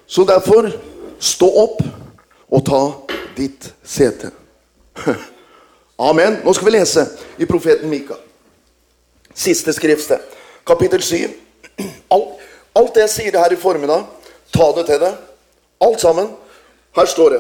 Så 0.08 0.26
derfor, 0.26 0.72
stå 1.20 1.50
opp 1.64 1.84
og 2.50 2.66
ta 2.66 2.82
ditt 3.38 3.70
sete. 3.84 4.32
Amen. 6.10 6.40
Nå 6.44 6.54
skal 6.56 6.70
vi 6.70 6.76
lese 6.78 7.06
i 7.38 7.48
profeten 7.48 7.90
Mika. 7.92 8.18
Siste 9.36 9.74
skriftsted. 9.76 10.24
Kapittel 10.68 11.04
7. 11.04 11.30
Alt, 12.16 12.36
alt 12.76 12.96
det 12.96 13.06
jeg 13.08 13.12
sier 13.12 13.38
her 13.40 13.54
i 13.54 13.60
formiddag, 13.60 14.04
ta 14.54 14.68
det 14.76 14.86
til 14.88 15.00
deg. 15.02 15.16
Alt 15.84 16.02
sammen. 16.04 16.30
Her 16.96 17.08
står 17.10 17.34
det 17.34 17.40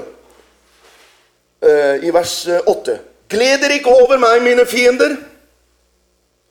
eh, 1.65 2.07
i 2.07 2.13
vers 2.13 2.33
eh, 2.47 2.63
8. 2.67 2.95
Gled 3.29 3.61
dere 3.61 3.77
ikke 3.79 3.93
over 3.93 4.19
meg, 4.21 4.41
mine 4.43 4.65
fiender. 4.67 5.15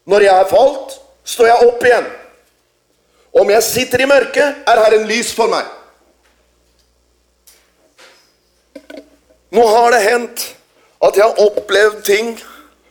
Når 0.08 0.24
jeg 0.24 0.42
er 0.44 0.50
falt, 0.50 0.94
står 1.28 1.50
jeg 1.50 1.68
opp 1.68 1.84
igjen. 1.84 2.08
Om 3.38 3.50
jeg 3.52 3.66
sitter 3.66 4.04
i 4.04 4.08
mørket, 4.08 4.62
er 4.68 4.82
Herren 4.84 5.08
lys 5.08 5.32
for 5.36 5.50
meg. 5.52 5.66
Nå 9.54 9.64
har 9.66 9.90
det 9.94 10.00
hendt 10.04 10.42
at 11.04 11.16
jeg 11.16 11.24
har 11.24 11.40
opplevd 11.46 12.02
ting 12.04 12.34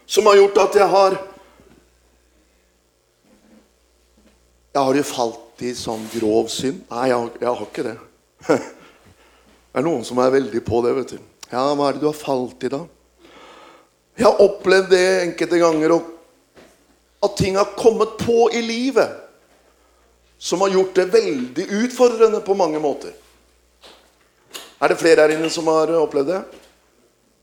som 0.10 0.26
har 0.30 0.40
gjort 0.40 0.58
at 0.64 0.78
jeg 0.82 0.88
har 0.94 1.18
Jeg 4.78 4.84
har 4.86 4.94
jo 5.00 5.04
falt 5.10 5.62
i 5.66 5.72
sånn 5.74 6.04
grov 6.14 6.52
synd. 6.54 6.84
Nei, 6.92 7.08
jeg, 7.10 7.18
har- 7.18 7.38
jeg 7.42 7.50
har 7.50 7.62
ikke 7.66 7.86
det. 7.88 7.96
Det 9.78 9.82
er 9.82 9.86
noen 9.86 10.04
som 10.06 10.18
er 10.22 10.32
veldig 10.34 10.60
på 10.66 10.80
det, 10.86 10.92
vet 10.98 11.12
du. 11.16 11.18
Ja, 11.52 11.64
hva 11.78 11.88
er 11.90 11.94
det 11.98 12.02
du 12.02 12.08
har 12.10 12.16
falt 12.18 12.64
i, 12.66 12.70
da? 12.74 12.80
Jeg 14.18 14.26
har 14.26 14.40
opplevd 14.42 14.88
det 14.90 15.02
enkelte 15.28 15.60
ganger, 15.62 15.94
at 17.26 17.36
ting 17.38 17.58
har 17.60 17.74
kommet 17.78 18.16
på 18.22 18.48
i 18.58 18.62
livet 18.66 19.14
som 20.42 20.62
har 20.66 20.74
gjort 20.74 20.96
det 20.98 21.06
veldig 21.14 21.66
utfordrende 21.84 22.42
på 22.46 22.56
mange 22.58 22.82
måter. 22.82 23.14
Er 24.82 24.92
det 24.92 25.00
flere 25.00 25.24
her 25.24 25.34
inne 25.38 25.50
som 25.50 25.68
har 25.72 25.92
opplevd 25.98 26.32
det? 26.32 26.42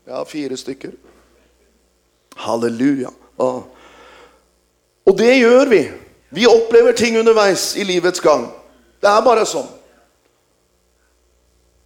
Ja, 0.07 0.23
fire 0.23 0.57
stykker. 0.57 0.91
Halleluja. 2.35 3.09
Ah. 3.39 3.63
Og 5.05 5.17
det 5.17 5.33
gjør 5.39 5.69
vi. 5.69 5.81
Vi 6.35 6.45
opplever 6.47 6.91
ting 6.91 7.17
underveis 7.19 7.75
i 7.75 7.83
livets 7.83 8.21
gang. 8.21 8.47
Det 9.01 9.09
er 9.09 9.25
bare 9.25 9.45
sånn. 9.47 9.67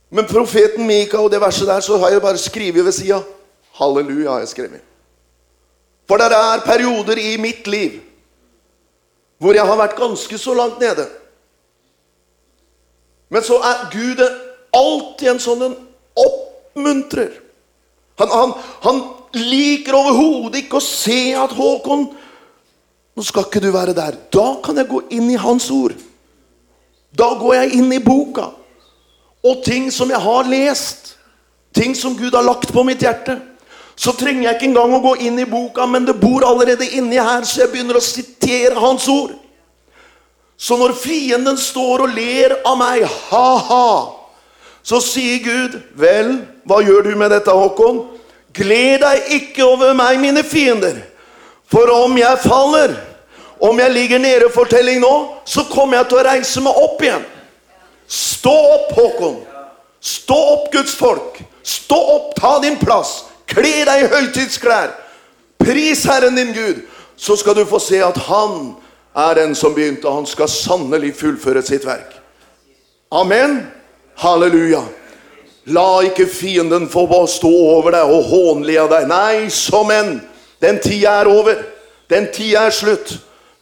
Men 0.10 0.26
profeten 0.30 0.88
Mika 0.88 1.20
og 1.22 1.30
det 1.32 1.42
verset 1.42 1.68
der, 1.70 1.82
så 1.86 1.98
har 2.02 2.14
jeg 2.16 2.22
bare 2.22 2.42
skrevet 2.42 2.86
ved 2.86 2.96
sida 2.96 3.22
Halleluja, 3.78 4.32
har 4.32 4.40
jeg 4.40 4.54
skrevet. 4.54 4.86
For 6.10 6.18
det 6.18 6.34
er 6.34 6.66
perioder 6.66 7.18
i 7.22 7.38
mitt 7.38 7.68
liv 7.68 8.00
hvor 9.40 9.56
jeg 9.56 9.64
har 9.64 9.78
vært 9.80 9.96
ganske 9.96 10.38
så 10.38 10.54
langt 10.54 10.82
nede. 10.84 11.06
Men 13.32 13.44
så 13.46 13.56
er 13.64 13.86
Gud 13.94 14.20
alltid 14.76 15.34
en 15.34 15.42
sånn 15.44 15.64
en 15.70 15.78
oppmuntrer. 16.20 17.32
Han, 18.20 18.32
han, 18.34 18.54
han 18.84 19.02
liker 19.38 19.96
overhodet 19.96 20.66
ikke 20.66 20.80
å 20.80 20.84
se 20.84 21.22
at 21.38 21.54
Håkon 21.56 22.10
Nå 23.20 23.24
skal 23.28 23.50
ikke 23.50 23.60
du 23.60 23.68
være 23.74 23.92
der. 23.92 24.16
Da 24.32 24.62
kan 24.64 24.78
jeg 24.80 24.88
gå 24.88 25.02
inn 25.12 25.26
i 25.28 25.40
Hans 25.42 25.66
ord. 25.76 25.92
Da 27.12 27.34
går 27.36 27.58
jeg 27.58 27.80
inn 27.82 27.90
i 27.92 28.00
boka. 28.00 28.46
Og 29.44 29.60
ting 29.66 29.90
som 29.92 30.08
jeg 30.14 30.22
har 30.24 30.48
lest. 30.48 31.18
Ting 31.76 31.98
som 32.00 32.16
Gud 32.16 32.38
har 32.38 32.46
lagt 32.48 32.72
på 32.72 32.84
mitt 32.88 33.04
hjerte. 33.04 33.36
Så 34.00 34.14
trenger 34.16 34.46
jeg 34.46 34.56
ikke 34.56 34.70
engang 34.70 34.96
å 34.96 35.02
gå 35.04 35.18
inn 35.28 35.42
i 35.44 35.50
boka, 35.50 35.84
men 35.84 36.06
det 36.08 36.16
bor 36.22 36.46
allerede 36.48 36.88
inni 36.96 37.20
her, 37.20 37.44
så 37.44 37.66
jeg 37.66 37.74
begynner 37.74 38.00
å 38.00 38.04
sitere 38.04 38.80
Hans 38.80 39.10
ord. 39.12 39.34
Så 40.56 40.78
når 40.80 40.96
fienden 40.96 41.60
står 41.60 42.06
og 42.06 42.16
ler 42.16 42.56
av 42.64 42.78
meg, 42.80 43.04
ha-ha, 43.28 43.90
så 44.90 44.98
sier 45.06 45.44
Gud, 45.44 45.76
vel, 46.02 46.32
hva 46.66 46.80
gjør 46.82 47.04
du 47.06 47.12
med 47.20 47.30
dette, 47.30 47.54
Håkon? 47.54 48.08
Gled 48.58 49.04
deg 49.04 49.28
ikke 49.36 49.68
over 49.68 49.94
meg, 49.94 50.18
mine 50.18 50.42
fiender. 50.42 50.98
For 51.70 51.92
om 51.94 52.18
jeg 52.18 52.42
faller, 52.42 52.96
om 53.62 53.78
jeg 53.78 53.94
ligger 53.94 54.24
nede, 54.24 54.50
fortelling 54.50 55.04
nå, 55.04 55.14
så 55.46 55.68
kommer 55.70 56.00
jeg 56.00 56.10
til 56.10 56.18
å 56.18 56.26
reise 56.26 56.66
meg 56.66 56.82
opp 56.82 57.06
igjen. 57.06 57.30
Stå 58.10 58.56
opp, 58.80 58.92
Håkon. 58.98 59.38
Stå 60.02 60.42
opp, 60.56 60.68
Guds 60.74 60.98
folk. 60.98 61.38
Stå 61.62 62.02
opp, 62.16 62.34
ta 62.40 62.58
din 62.64 62.82
plass. 62.82 63.28
Kle 63.50 63.84
deg 63.86 64.08
i 64.08 64.10
høytidsklær. 64.10 64.96
Pris 65.62 66.02
Herren 66.10 66.40
din 66.40 66.56
Gud. 66.56 66.82
Så 67.20 67.38
skal 67.38 67.60
du 67.60 67.68
få 67.68 67.78
se 67.84 68.02
at 68.02 68.18
Han 68.26 68.72
er 69.14 69.36
den 69.38 69.54
som 69.56 69.76
begynte. 69.76 70.10
Han 70.10 70.26
skal 70.26 70.50
sannelig 70.50 71.14
fullføre 71.20 71.62
sitt 71.62 71.86
verk. 71.86 72.16
Amen. 73.12 73.68
Halleluja. 74.20 74.82
La 75.72 76.02
ikke 76.04 76.26
fienden 76.28 76.90
få 76.92 77.06
stå 77.30 77.50
over 77.50 77.94
deg 77.96 78.12
og 78.12 78.26
hånle 78.28 78.88
deg. 78.92 79.08
Nei, 79.08 79.50
som 79.54 79.92
enn. 79.96 80.18
Den 80.60 80.80
tida 80.84 81.22
er 81.22 81.30
over. 81.32 81.62
Den 82.12 82.28
tida 82.34 82.66
er 82.68 82.76
slutt. 82.76 83.14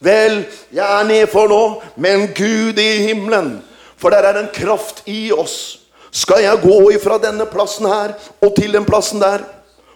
Vel, 0.02 0.40
jeg 0.74 0.82
er 0.82 1.06
nedfor 1.06 1.50
nå, 1.50 1.62
men 1.96 2.28
Gud 2.34 2.78
i 2.78 2.88
himmelen. 3.06 3.58
For 3.98 4.10
der 4.14 4.26
er 4.26 4.40
en 4.40 4.50
kraft 4.54 5.04
i 5.06 5.30
oss. 5.34 5.78
Skal 6.10 6.42
jeg 6.42 6.62
gå 6.62 6.78
ifra 6.94 7.18
denne 7.22 7.46
plassen 7.50 7.86
her 7.86 8.16
og 8.42 8.54
til 8.56 8.74
den 8.74 8.86
plassen 8.86 9.22
der? 9.22 9.44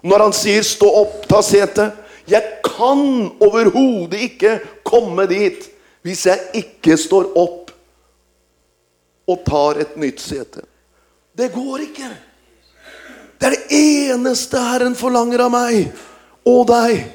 Når 0.02 0.18
han 0.18 0.32
sier 0.34 0.62
'stå 0.62 0.88
opp, 1.00 1.26
ta 1.28 1.42
sete' 1.42 1.90
Jeg 2.28 2.42
kan 2.62 3.32
overhodet 3.40 4.20
ikke 4.20 4.60
komme 4.84 5.26
dit 5.26 5.68
hvis 6.02 6.26
jeg 6.26 6.38
ikke 6.54 6.96
står 6.96 7.32
opp 7.38 7.61
og 9.28 9.44
tar 9.46 9.80
et 9.82 9.96
nytt 10.00 10.20
sete. 10.22 10.64
Det 11.32 11.48
går 11.54 11.86
ikke. 11.86 12.10
Det 13.38 13.48
er 13.48 13.56
det 13.56 13.78
eneste 13.78 14.60
Herren 14.60 14.96
forlanger 14.98 15.44
av 15.46 15.52
meg 15.54 15.88
og 16.48 16.66
deg. 16.70 17.06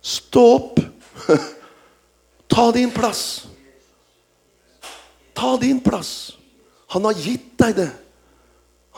Stå 0.00 0.44
opp. 0.56 0.80
Ta 2.50 2.70
din 2.74 2.90
plass. 2.94 3.46
Ta 5.34 5.56
din 5.60 5.80
plass. 5.82 6.36
Han 6.90 7.06
har 7.06 7.18
gitt 7.18 7.52
deg 7.58 7.76
det. 7.78 7.90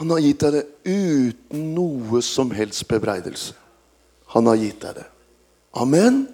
Han 0.01 0.11
har 0.11 0.23
gitt 0.25 0.41
deg 0.41 0.55
det 0.57 0.63
uten 0.89 1.67
noe 1.77 2.23
som 2.25 2.53
helst 2.57 2.87
bebreidelse. 2.89 3.53
Han 4.33 4.49
har 4.49 4.57
gitt 4.61 4.81
deg 4.81 5.03
det. 5.03 5.09
Amen. 5.77 6.25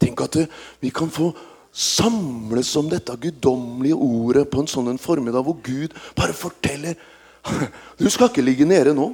Tenk 0.00 0.24
at 0.24 0.38
vi 0.80 0.92
kan 0.92 1.12
få 1.12 1.30
samles 1.72 2.72
om 2.76 2.88
dette 2.90 3.14
guddommelige 3.22 3.94
ordet 3.94 4.46
på 4.50 4.62
en 4.62 4.70
sånn 4.70 4.98
formiddag 4.98 5.46
hvor 5.46 5.58
Gud 5.62 5.94
bare 6.18 6.34
forteller 6.36 6.98
Du 8.00 8.08
skal 8.10 8.28
ikke 8.28 8.44
ligge 8.44 8.66
nede 8.68 8.92
nå. 8.92 9.06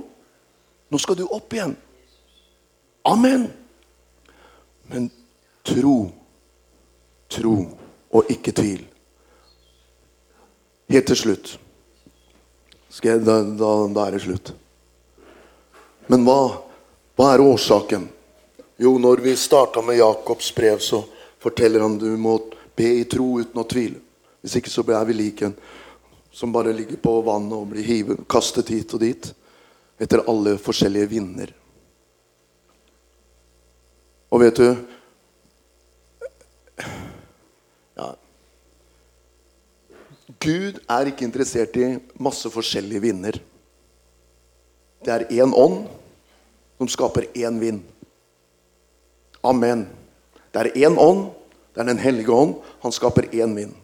Nå 0.91 0.99
skal 0.99 1.19
du 1.19 1.27
opp 1.27 1.53
igjen. 1.55 1.77
Amen. 3.07 3.47
Men 4.91 5.09
tro, 5.67 5.97
tro 7.31 7.55
og 8.11 8.31
ikke 8.33 8.55
tvil. 8.55 8.83
Helt 10.91 11.09
til 11.11 11.19
slutt. 11.19 11.57
Jeg, 13.03 13.21
da, 13.27 13.41
da, 13.45 13.71
da, 13.93 14.07
er 14.07 14.17
det 14.17 14.23
slutt. 14.25 14.53
Men 16.09 16.23
hva, 16.25 16.39
hva 17.19 17.33
er 17.35 17.43
årsaken? 17.45 18.07
Jo, 18.81 18.95
når 19.03 19.21
vi 19.25 19.35
starta 19.37 19.83
med 19.85 19.99
Jakobs 19.99 20.49
brev, 20.57 20.81
så 20.81 21.03
forteller 21.43 21.85
han 21.85 21.99
du 21.99 22.09
må 22.17 22.39
be 22.77 22.89
i 23.01 23.05
tro 23.09 23.39
uten 23.41 23.61
å 23.61 23.67
tvile. 23.69 24.01
Hvis 24.43 24.59
ikke 24.61 24.73
så 24.73 24.85
er 24.95 25.05
vi 25.09 25.17
lik 25.17 25.43
en 25.43 25.57
som 26.37 26.53
bare 26.53 26.75
ligger 26.77 27.01
på 27.01 27.15
vannet 27.25 27.57
og 27.57 27.71
blir 27.73 27.87
hivet, 27.87 28.21
kastet 28.29 28.69
hit 28.69 28.93
og 28.93 29.01
dit 29.01 29.31
etter 29.99 30.21
alle 30.29 30.59
forskjellige 30.61 31.09
vinder. 31.09 31.53
Og 34.29 34.43
vet 34.43 34.61
du 34.61 34.69
ja, 37.97 38.11
Gud 40.37 40.81
er 40.85 41.09
ikke 41.09 41.25
interessert 41.25 41.79
i 41.81 41.95
masse 42.21 42.51
forskjellige 42.53 43.05
vinder. 43.07 43.39
Det 45.07 45.15
er 45.15 45.29
én 45.41 45.55
ånd 45.57 45.87
som 46.77 46.91
skaper 46.93 47.31
én 47.33 47.57
vind. 47.63 47.81
Amen. 49.41 49.87
Det 50.57 50.63
er 50.63 50.89
én 50.89 50.97
ånd. 50.97 51.27
Det 51.75 51.83
er 51.83 51.91
Den 51.93 52.01
hellige 52.01 52.33
ånd. 52.33 52.55
Han 52.81 52.93
skaper 52.93 53.29
én 53.29 53.55
vind. 53.55 53.75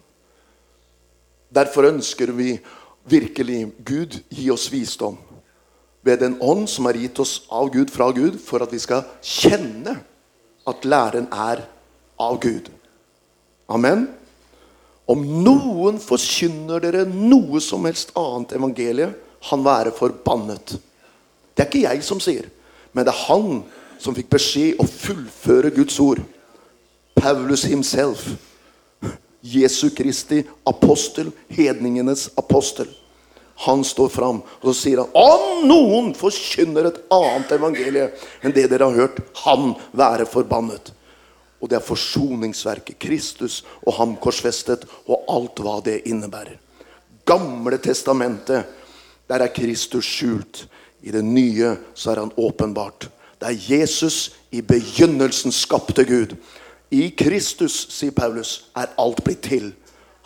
Derfor 1.53 1.85
ønsker 1.85 2.31
vi 2.33 2.57
virkelig 3.05 3.71
Gud 3.85 4.17
gi 4.29 4.49
oss 4.49 4.71
visdom 4.71 5.17
ved 6.03 6.19
den 6.19 6.35
ånd 6.41 6.65
som 6.67 6.87
er 6.89 6.97
gitt 6.99 7.19
oss 7.19 7.43
av 7.51 7.69
Gud 7.71 7.91
fra 7.93 8.09
Gud, 8.11 8.39
for 8.41 8.63
at 8.63 8.73
vi 8.73 8.79
skal 8.81 9.05
kjenne 9.21 9.95
at 10.67 10.83
læren 10.83 11.29
er 11.31 11.61
av 12.19 12.39
Gud. 12.43 12.67
Amen. 13.71 14.09
Om 15.07 15.23
noen 15.43 15.99
forkynner 16.03 16.83
dere 16.83 17.05
noe 17.07 17.61
som 17.63 17.85
helst 17.87 18.11
annet 18.19 18.55
evangelie, 18.57 19.13
han 19.49 19.63
være 19.63 19.93
forbannet. 19.95 20.75
Det 21.53 21.63
er 21.63 21.69
ikke 21.69 21.85
jeg 21.85 22.03
som 22.03 22.19
sier, 22.23 22.49
men 22.91 23.05
det 23.05 23.13
er 23.13 23.25
han 23.29 23.63
som 24.01 24.15
fikk 24.15 24.31
beskjed 24.33 24.79
å 24.81 24.87
fullføre 24.87 25.71
Guds 25.75 25.99
ord. 26.03 26.23
Paulus 27.15 27.63
himself. 27.63 28.27
Jesu 29.43 29.89
Kristi 29.89 30.43
apostel, 30.63 31.31
hedningenes 31.47 32.29
apostel. 32.35 32.87
Han 33.55 33.83
står 33.83 34.09
fram 34.09 34.39
og 34.41 34.65
så 34.69 34.73
sier 34.73 35.03
han, 35.03 35.11
om 35.13 35.65
noen 35.67 36.13
forkynner 36.17 36.87
et 36.89 36.99
annet 37.13 37.51
evangelie 37.53 38.07
enn 38.41 38.55
det 38.55 38.65
dere 38.71 38.87
har 38.89 38.97
hørt, 38.97 39.19
han 39.43 39.73
være 39.91 40.25
forbannet. 40.29 40.93
Og 41.63 41.69
det 41.71 41.77
er 41.77 41.85
forsoningsverket, 41.85 42.97
Kristus 42.99 43.61
og 43.85 43.95
ham 43.99 44.17
korsfestet, 44.19 44.83
og 45.07 45.23
alt 45.31 45.61
hva 45.63 45.77
det 45.85 46.01
innebærer. 46.09 46.57
Gamle 47.23 47.79
testamentet, 47.79 48.67
der 49.31 49.45
er 49.45 49.53
Kristus 49.55 50.09
skjult. 50.09 50.65
I 51.03 51.11
det 51.11 51.23
nye 51.23 51.75
så 51.95 52.11
er 52.11 52.23
han 52.23 52.33
åpenbart. 52.35 53.07
Det 53.39 53.47
er 53.47 53.77
Jesus 53.77 54.33
i 54.51 54.61
begynnelsen 54.63 55.55
skapte 55.55 56.03
Gud. 56.07 56.35
I 56.93 57.09
Kristus, 57.17 57.73
sier 57.89 58.13
Paulus, 58.13 58.67
er 58.77 58.93
alt 59.01 59.23
blitt 59.25 59.41
til. 59.47 59.71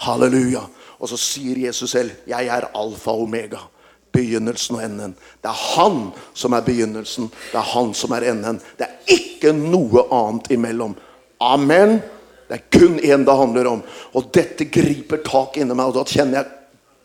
Halleluja. 0.04 0.66
Og 1.00 1.10
så 1.10 1.18
sier 1.18 1.58
Jesus 1.68 1.92
selv, 1.92 2.12
'Jeg 2.28 2.48
er 2.48 2.68
alfa 2.76 3.12
og 3.12 3.28
omega'. 3.28 3.68
Begynnelsen 4.12 4.76
og 4.76 4.84
enden. 4.84 5.16
Det 5.44 5.50
er 5.50 5.78
han 5.78 6.12
som 6.34 6.54
er 6.54 6.62
begynnelsen. 6.62 7.32
Det 7.52 7.58
er 7.58 7.70
han 7.74 7.94
som 7.94 8.12
er 8.12 8.32
enden. 8.32 8.62
Det 8.80 8.88
er 8.88 9.14
ikke 9.14 9.52
noe 9.54 10.04
annet 10.12 10.52
imellom. 10.52 10.96
Amen. 11.40 12.02
Det 12.50 12.56
er 12.56 12.80
kun 12.80 13.00
én 13.00 13.26
det 13.26 13.38
handler 13.38 13.68
om. 13.68 13.84
Og 14.14 14.34
dette 14.34 14.66
griper 14.66 15.18
tak 15.26 15.58
inni 15.58 15.74
meg, 15.74 15.86
og 15.86 15.94
da 15.94 16.04
kjenner 16.04 16.38
jeg 16.38 16.46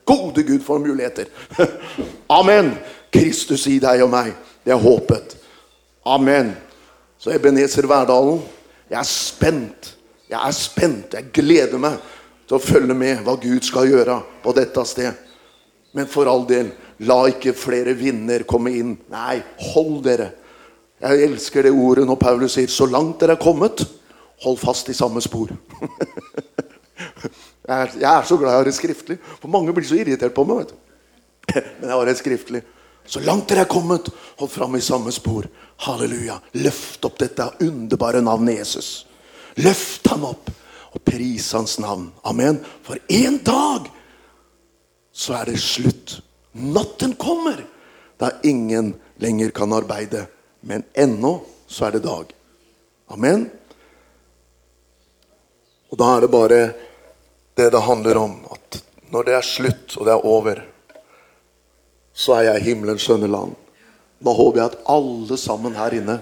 gode 0.05 0.43
Gud 0.43 0.61
for 0.61 0.79
muligheter. 0.79 1.25
Amen. 2.31 2.79
Kristus 3.13 3.67
i 3.67 3.79
deg 3.79 4.03
og 4.03 4.11
meg. 4.11 4.33
Det 4.65 4.73
er 4.73 4.81
håpet. 4.81 5.37
Amen. 6.07 6.57
Så 7.19 7.31
Ebenezer 7.31 7.87
Verdalen, 7.87 8.41
jeg 8.93 9.01
er 9.01 9.09
spent. 9.09 9.95
Jeg 10.29 10.37
er 10.37 10.53
spent. 10.53 11.15
Jeg 11.17 11.31
gleder 11.33 11.81
meg 11.81 11.97
til 12.45 12.59
å 12.59 12.61
følge 12.63 12.97
med 12.97 13.23
hva 13.25 13.39
Gud 13.41 13.65
skal 13.65 13.89
gjøre 13.89 14.19
på 14.45 14.53
dette 14.57 14.85
sted. 14.89 15.17
Men 15.97 16.09
for 16.13 16.29
all 16.29 16.45
del, 16.49 16.69
la 17.09 17.19
ikke 17.31 17.55
flere 17.57 17.95
vinder 17.97 18.45
komme 18.49 18.75
inn. 18.77 18.95
Nei, 19.13 19.41
hold 19.73 20.03
dere. 20.05 20.29
Jeg 21.03 21.25
elsker 21.25 21.67
det 21.67 21.73
ordet 21.73 22.05
når 22.07 22.21
Paulus 22.21 22.55
sier 22.55 22.69
'så 22.69 22.87
langt 22.87 23.21
dere 23.21 23.33
er 23.33 23.43
kommet', 23.43 23.87
hold 24.45 24.59
fast 24.59 24.89
i 24.89 24.95
samme 24.95 25.21
spor. 25.21 25.49
jeg, 27.69 27.79
er, 27.79 27.91
jeg 27.99 28.19
er 28.19 28.23
så 28.25 28.37
glad 28.37 28.51
jeg 28.51 28.59
har 28.59 28.65
det 28.65 28.75
skriftlig. 28.75 29.19
For 29.41 29.49
mange 29.49 29.73
blir 29.73 29.89
så 29.89 29.97
irritert 29.97 30.35
på 30.35 30.45
meg. 30.45 30.57
vet 30.57 30.69
du. 30.69 30.77
Men 31.81 31.89
jeg 31.89 31.97
har 31.99 32.05
det 32.05 32.19
skriftlig. 32.19 32.63
Så 33.07 33.21
langt 33.21 33.49
dere 33.51 33.65
er 33.67 33.71
kommet, 33.71 34.09
hold 34.39 34.51
fram 34.51 34.77
i 34.77 34.81
samme 34.81 35.13
spor. 35.13 35.49
Halleluja. 35.87 36.39
Løft 36.53 37.05
opp 37.05 37.19
dette 37.19 37.49
underbare 37.61 38.23
navnet 38.23 38.61
Jesus. 38.61 38.91
Løft 39.61 40.07
ham 40.13 40.29
opp 40.31 40.51
og 40.93 41.05
pris 41.05 41.51
hans 41.57 41.79
navn. 41.83 42.11
Amen. 42.29 42.61
For 42.87 43.01
en 43.09 43.41
dag 43.45 43.89
så 45.13 45.41
er 45.41 45.53
det 45.53 45.61
slutt. 45.61 46.21
Natten 46.53 47.17
kommer 47.21 47.65
da 48.21 48.31
ingen 48.43 48.95
lenger 49.21 49.51
kan 49.51 49.73
arbeide. 49.73 50.27
Men 50.61 50.85
ennå 50.95 51.41
så 51.67 51.89
er 51.89 51.97
det 51.97 52.05
dag. 52.07 52.33
Amen. 53.13 53.49
Og 55.91 55.99
da 55.99 56.15
er 56.17 56.25
det 56.25 56.33
bare 56.33 56.61
det 57.59 57.71
det 57.75 57.81
handler 57.85 58.17
om. 58.17 58.37
At 58.53 58.79
når 59.13 59.27
det 59.29 59.35
er 59.37 59.45
slutt, 59.47 59.97
og 59.99 60.07
det 60.07 60.15
er 60.15 60.29
over, 60.29 60.63
så 62.13 62.37
er 62.39 62.49
jeg 62.51 62.67
himmelens 62.69 63.05
skjønne 63.07 63.31
land. 63.31 63.55
Da 64.23 64.35
håper 64.37 64.61
jeg 64.61 64.71
at 64.71 64.83
alle 64.93 65.39
sammen 65.41 65.75
her 65.77 65.97
inne 65.97 66.21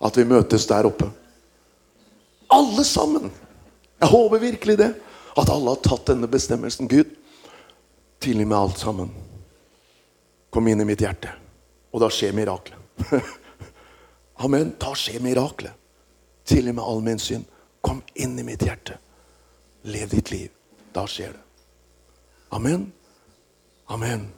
At 0.00 0.16
vi 0.16 0.24
møtes 0.24 0.64
der 0.64 0.86
oppe. 0.88 1.10
Alle 2.48 2.84
sammen! 2.88 3.26
Jeg 4.00 4.08
håper 4.08 4.38
virkelig 4.40 4.78
det. 4.78 4.94
At 5.36 5.50
alle 5.52 5.74
har 5.74 5.82
tatt 5.84 6.06
denne 6.08 6.28
bestemmelsen. 6.30 6.88
Gud, 6.88 7.10
tilgi 8.16 8.46
meg 8.48 8.56
alt 8.56 8.80
sammen. 8.80 9.10
Kom 10.48 10.72
inn 10.72 10.80
i 10.80 10.86
mitt 10.88 11.04
hjerte. 11.04 11.34
Og 11.92 12.00
da 12.00 12.08
skjer 12.08 12.32
miraklet. 12.32 12.80
Amen. 14.46 14.72
Da 14.80 14.94
skjer 14.96 15.20
miraklet. 15.20 15.76
Tilgi 16.48 16.72
meg 16.72 16.88
all 16.88 17.04
min 17.04 17.20
synd. 17.20 17.44
Kom 17.84 18.00
inn 18.16 18.38
i 18.40 18.46
mitt 18.46 18.64
hjerte. 18.64 18.96
Lev 19.84 20.16
ditt 20.16 20.32
liv. 20.32 20.48
Da 20.96 21.04
skjer 21.04 21.36
det. 21.36 21.44
Amen. 22.56 22.88
Amen. 23.92 24.30